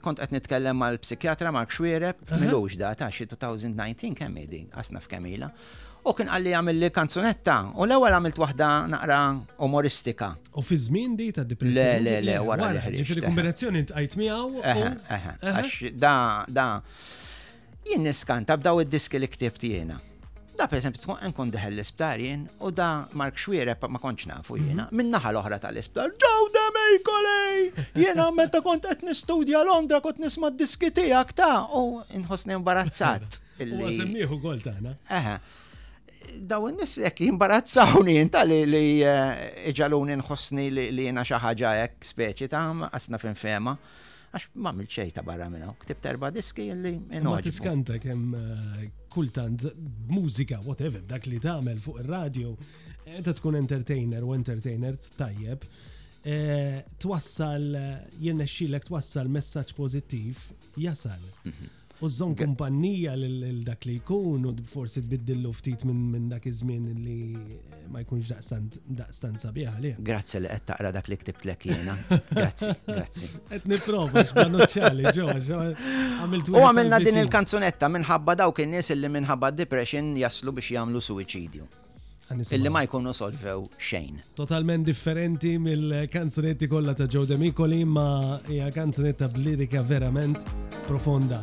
[0.00, 5.50] kont qed nitkellem mal-psikjatra Mark mill milux da ta' xie 2019 kemm di, għasnaf kemmila.
[5.50, 9.18] ila u kien għalli għamil li kanzunetta u l-ewwel għamilt waħda naqra
[9.64, 10.32] umoristika.
[10.56, 12.02] U fi żmien di ta' depressjoni.
[12.04, 14.64] Le, le, le, wara li Ġifieri kombinazzjoni tqajt miegħu.
[15.52, 16.14] Għax da
[16.48, 16.66] da
[17.88, 19.96] jien niskanta b'daw id-diski li ktib tijena.
[20.54, 24.60] Da per esempio tkun nkun deħel l-isptar jien u da Mark Xwiereb ma konċ nafu
[24.60, 24.96] jiena mhm.
[25.00, 26.12] minna naħa l-oħra tal-isptar.
[26.20, 27.66] Ġaw da Mejkolej!
[28.04, 33.40] Jiena meta kont qed nistudja Londra kont nisma' d-diski tiegħek ta' u inħossni imbarazzat.
[33.62, 33.80] Illi.
[33.80, 34.94] U għasemmiħu għol tagħna
[36.48, 42.48] daw n-nis jek jimbarazzawni jinta li li eh, iġaluni nħossni li jena xaħġa jek speċi
[42.54, 43.76] ta' għasna fin fema.
[44.34, 49.66] Għax ma milċej ta' barra minna, ktib terba diski li Ma tiskanta kem eh, kultant
[50.10, 52.50] mużika, whatever, dak li tagħmel fuq ir-radio,
[53.22, 55.68] ta' tkun entertainer u entertainer tajjeb.
[56.24, 57.68] Eh, twassal,
[58.18, 60.48] jenna xilek twassal messaċ pozittiv,
[60.82, 61.22] jasal.
[61.46, 61.80] Mhm.
[62.02, 67.38] U żżomm kumpanija l-dak li jkun u forsi tbiddillu ftit minn dak iż-żmien li
[67.92, 68.28] ma jkunx
[68.88, 69.92] daqstant sabiħ li.
[70.02, 71.94] Grazzi li qed taqra dak li ktibt lek jiena.
[72.40, 73.28] Grazzi, grazzi.
[73.48, 75.28] Qed nipprova x'banu ċali ġo.
[76.56, 81.68] U għamilna din il-kanzunetta minħabba dawk in-nies illi minħabba depression jaslu biex jagħmlu suwiċidju.
[82.56, 84.18] Illi ma jkunu solvew xejn.
[84.34, 90.42] Totalment differenti mill-kanzunetti kollha ta' Joe Demicoli, ma hija kanzunetta b'lirika verament
[90.88, 91.42] profonda.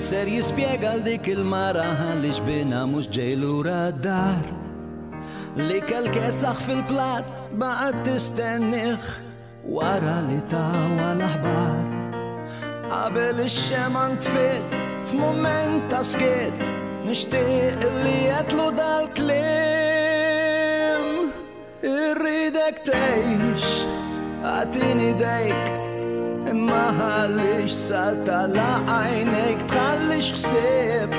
[0.00, 1.84] ser jispiega l dik il-mara
[2.22, 4.40] li xbina mux ġejlura dar
[5.68, 7.24] li kelkesax fil-plat
[7.60, 9.10] baqat tistenniħ
[9.76, 11.82] wara li tawa l-aħbar
[12.88, 14.72] qabel ix-xeman tfit
[15.10, 16.64] f'mument ta' skiet
[17.04, 19.36] nixtieq li jetlu dal-klim
[21.84, 23.68] irridek tgħix
[24.56, 25.88] għatini dejk
[26.50, 31.12] imma għalix salta la għajnek tħallix xsib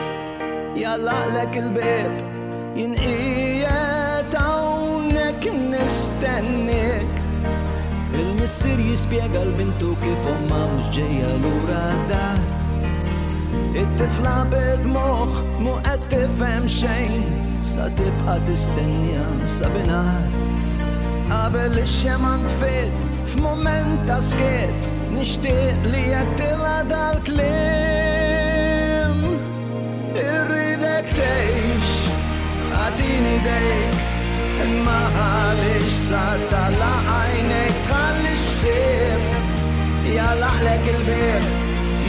[0.75, 7.21] jalla lek il-bib jinqijet għawnek nistennik
[8.11, 12.45] il-missir jispiega l-bintu kif umma mux ġeja l-ura dar
[13.71, 17.27] it-tifla bid-moħ mu għed tifem xejn
[17.71, 19.23] sa tibqa tistennija
[19.59, 20.41] sabinar
[21.31, 22.91] qabel ix-xema tfit
[23.33, 24.79] f'moment ta' skiet
[25.15, 29.15] nixtieq li jettila dal-klim
[30.23, 31.89] irridek tgħix
[32.79, 33.93] għatini dejk
[34.67, 39.21] imma għaliex sar tala għajnek tħallix ħsieb
[40.17, 41.41] jalaqlek il-bir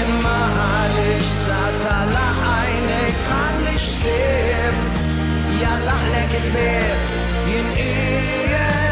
[0.05, 4.79] Imma għalix sa tala għajnek tħallix sib
[5.59, 6.95] Jalla għlek il-bir,
[7.51, 8.86] jinqijek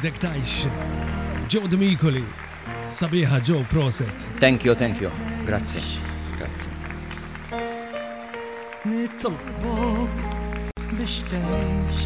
[0.00, 0.64] Idek tajx.
[1.52, 2.22] Joe Dmikoli,
[2.88, 4.22] Sabiħa Joe, proset.
[4.40, 5.10] Thank you, thank you.
[5.44, 5.82] Grazie.
[6.38, 6.72] Grazie.
[8.88, 10.24] Nitzolbok
[10.94, 12.00] biex tajx.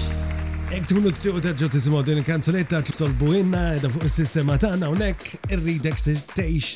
[0.74, 5.28] Ek tkunu t-tiqu terġu tisimaw din kanzunetta t-tolbu inna da fuq il-sistema t għanna unek
[5.54, 6.72] irridek t-tejx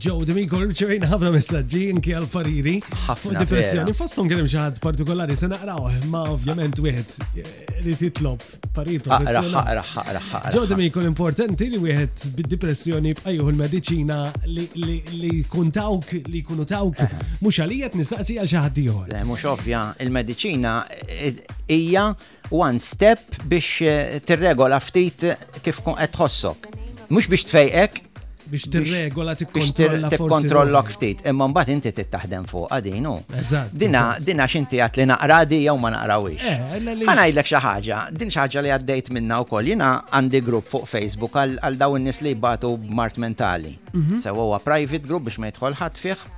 [0.00, 3.94] Joe D'Amico rċevejna ħafna messaġġi inki għal pariri fuq depressjoni.
[3.96, 7.12] Fostom kien hemm xi ħadd partikolari se naqraw, ma ovvjament wieħed
[7.42, 7.50] eh,
[7.86, 8.42] li titlob
[8.76, 10.16] parir professjonali.
[10.54, 14.20] Joe D'Amico l-importanti li wieħed bid-depressjoni bqajjuh l mediċina
[14.50, 17.00] li kun tawk li jkunu tawk
[17.44, 19.14] mhux għalija nistaqsi għal xi ħadd ieħor.
[19.30, 20.72] Mhux ovvja, il-mediċina
[21.06, 21.32] eh,
[21.72, 22.10] hija
[22.52, 25.30] one step biex eh, tirregola ftit
[25.64, 26.68] kif kun qed tħossok.
[27.06, 28.02] Mhux biex tfejqek,
[28.50, 31.22] biex tirregola tikkontrolla tikkontrollok ftit.
[31.30, 33.14] Imma mbagħad inti tittaħdem fuq għadinu.
[33.82, 36.46] Dina dina x'inti għat li naqra di jew ma naqrawix.
[36.78, 39.70] Ma eh, ngħidlek xi ħaġa, din xi ħaġa li għaddejt minna wkoll.
[39.72, 43.74] Jiena għandi grupp fuq Facebook għal daw in-nies li jbatu b'mart mentali.
[43.96, 44.20] Mhm.
[44.24, 46.28] Sewa huwa private group biex ma jidħol ħadd fih.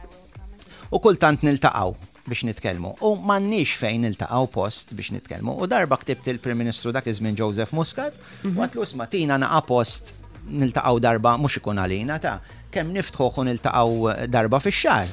[0.94, 1.92] U kultant niltaqgħu
[2.28, 2.94] biex nitkellmu.
[3.04, 5.58] U mannix fejn il-taqaw post biex nitkellmu.
[5.60, 8.64] U darba ktibt il-Prim Ministru dak iż-żmien Joseph Muscat, u mhm.
[8.66, 10.14] għatlu smatina naqa post
[10.56, 12.36] niltaqgħu darba mhux ikun għalina ta'
[12.72, 15.10] kemm niftħuh u niltaqgħu darba fix-xahar.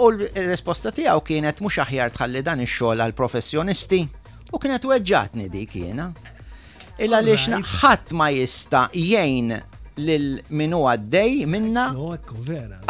[0.00, 4.02] U l-risposta tiegħu kienet mhux aħjar tħalli dan ix-xogħol għal professjonisti
[4.54, 6.10] u kienet weġġatni dik jiena.
[7.02, 9.52] Illa li ħadd ma jista' jgħin
[10.02, 11.88] lil minu għaddej minna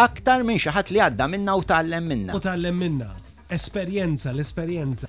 [0.07, 2.37] aktar minn xi ħadd li għadda minna u tallem minna.
[2.37, 3.11] U tallem minna.
[3.53, 5.09] Esperjenza, l-esperjenza.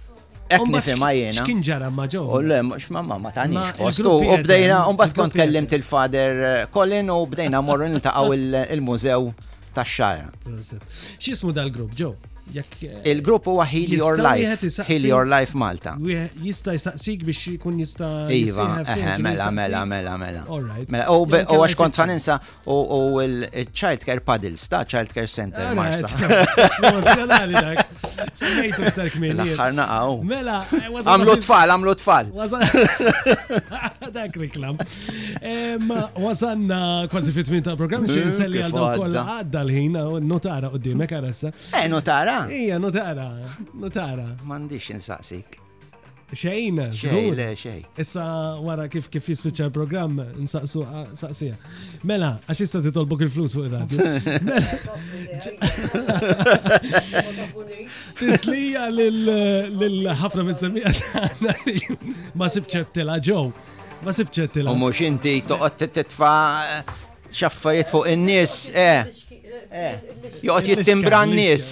[0.50, 1.40] Ek nifema jena.
[1.42, 2.22] X'kien ġara ma ġo?
[2.22, 3.58] U mux ma ma tani.
[3.84, 8.36] Ostu, u bdejna, u bat kont kellimt il-fader eh, Colin u bdejna morru nil-taqaw
[8.74, 9.32] il-mużew
[9.78, 10.30] tax-xajra.
[11.20, 12.14] X'ismu dal-grupp ġo?
[13.06, 14.84] Il-grupp huwa Heal Your Life.
[14.88, 15.96] Heal Your Life Malta.
[16.44, 18.84] Jista' jisaqsik biex jkun jista' Iva,
[19.20, 20.44] mela, mela, mela, mela.
[20.90, 22.38] Mela, u għax kont ħaninsa
[22.68, 26.12] u il-Child Care Paddles ta' Child Care Center Marsa.
[28.34, 30.20] Semmejtu għaw.
[30.28, 30.60] Mela,
[31.00, 32.30] għamlu tfal, għamlu tfal.
[34.14, 34.78] Dak reklam.
[36.22, 41.50] Wasanna kważi fit-tmin ta' programm xie nselli għal-daw għadda l-ħin, notara u d-dimek għarassa.
[41.80, 42.58] Eh, notara, notara?
[42.58, 43.32] Ija, notara,
[43.80, 44.30] notara.
[44.48, 45.46] Mandiċ insaqsik.
[46.34, 47.38] Xejna, xejn.
[47.60, 47.84] xej.
[48.02, 48.24] Issa
[48.66, 50.80] wara kif kif jispiċċa l-programm, nsaqsu
[51.20, 51.54] saqsija.
[52.10, 53.98] Mela, għax issa titolbok il-flus fuq ir-radio.
[54.50, 54.70] Mela.
[58.18, 61.52] Tislija lil-ħafna mis-semija tagħna
[62.40, 63.46] ma sibċettila ġew.
[64.04, 64.68] Ma sibċettila.
[64.74, 66.44] U mhux inti toqgħod titfa'
[67.34, 69.02] xaffariet fuq in-nies, eh.
[69.74, 71.68] Joqt jittimbran nis.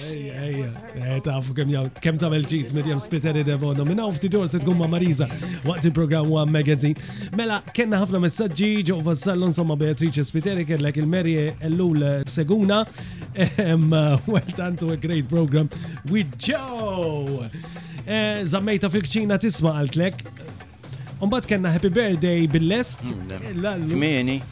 [1.22, 5.28] Tafu kem jaw, kem ta' melġit, medjem spiteri debono, minna ufti ġor se tkun Marisa,
[5.68, 6.96] waqt il-program One Magazine.
[7.38, 12.82] Mela, kena ħafna messagġi, ġo vassallon somma Beatrice Spiteri, kellek il-merje l-lul seguna,
[13.34, 13.90] ehm,
[14.26, 15.70] well tantu a great program
[16.10, 17.46] with Joe.
[18.06, 20.24] Eh, zammejta fil-kċina tisma għal-klek,
[21.22, 23.04] Umbat kena Happy Birthday bil-lest.
[23.86, 24.42] Kmini.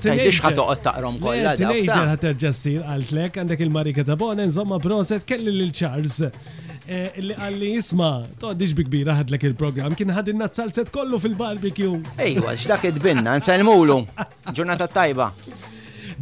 [0.00, 1.52] Tidix ħatoqot taqrom kolla.
[1.52, 6.22] Eh, teenager ħatterġassir għaltlek, għandek il-Marika Tabone, insomma proset kelli l-Charles.
[6.88, 8.08] Eh, li għalli jisma,
[8.40, 11.92] toħdix bi kbira ħadlek il-program, kien ħadinna t-salzet kollu fil-barbecue.
[12.16, 13.98] Ejwa, x'dak id-binna, nsalmulu.
[14.48, 15.28] Ġurnata tajba.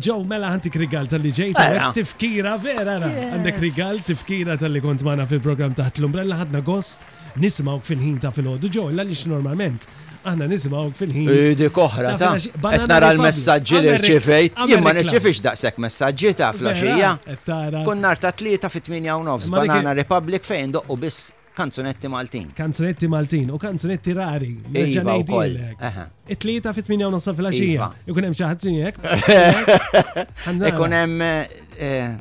[0.02, 1.86] Ġow, mela għantik rigal tal-li ġejt, mela.
[1.92, 2.98] eh, tifkira vera,
[3.36, 7.06] għandek Krigal tifkira tal-li kont mana fil-program taħt l-umbrella ħadna gost
[7.40, 9.86] nismawk fil-ħin ta' fil-ħodu ġo, illa li normalment.
[10.22, 11.30] Aħna nismawk fil-ħin.
[11.58, 17.12] Di koħra ta' nara l-messagġi li rċifejt, jimma neċifix daqsek messagġi ta' flasġija.
[17.86, 22.50] Kunnar ta' tlieta fit-8 u nofs, Banana Republic fejn doqqu biss Kanzunetti Maltin.
[22.56, 24.54] Kanzunetti Maltin u kanzunetti rari.
[24.72, 25.58] Iva Ġanejdi l
[26.32, 27.90] It-tlieta fit minja u nasa fil-axija.
[28.06, 29.00] Ikun xaħat minjek.
[30.70, 31.22] Ikun hemm.
[31.22, 31.52] Eh,
[31.84, 32.16] eh,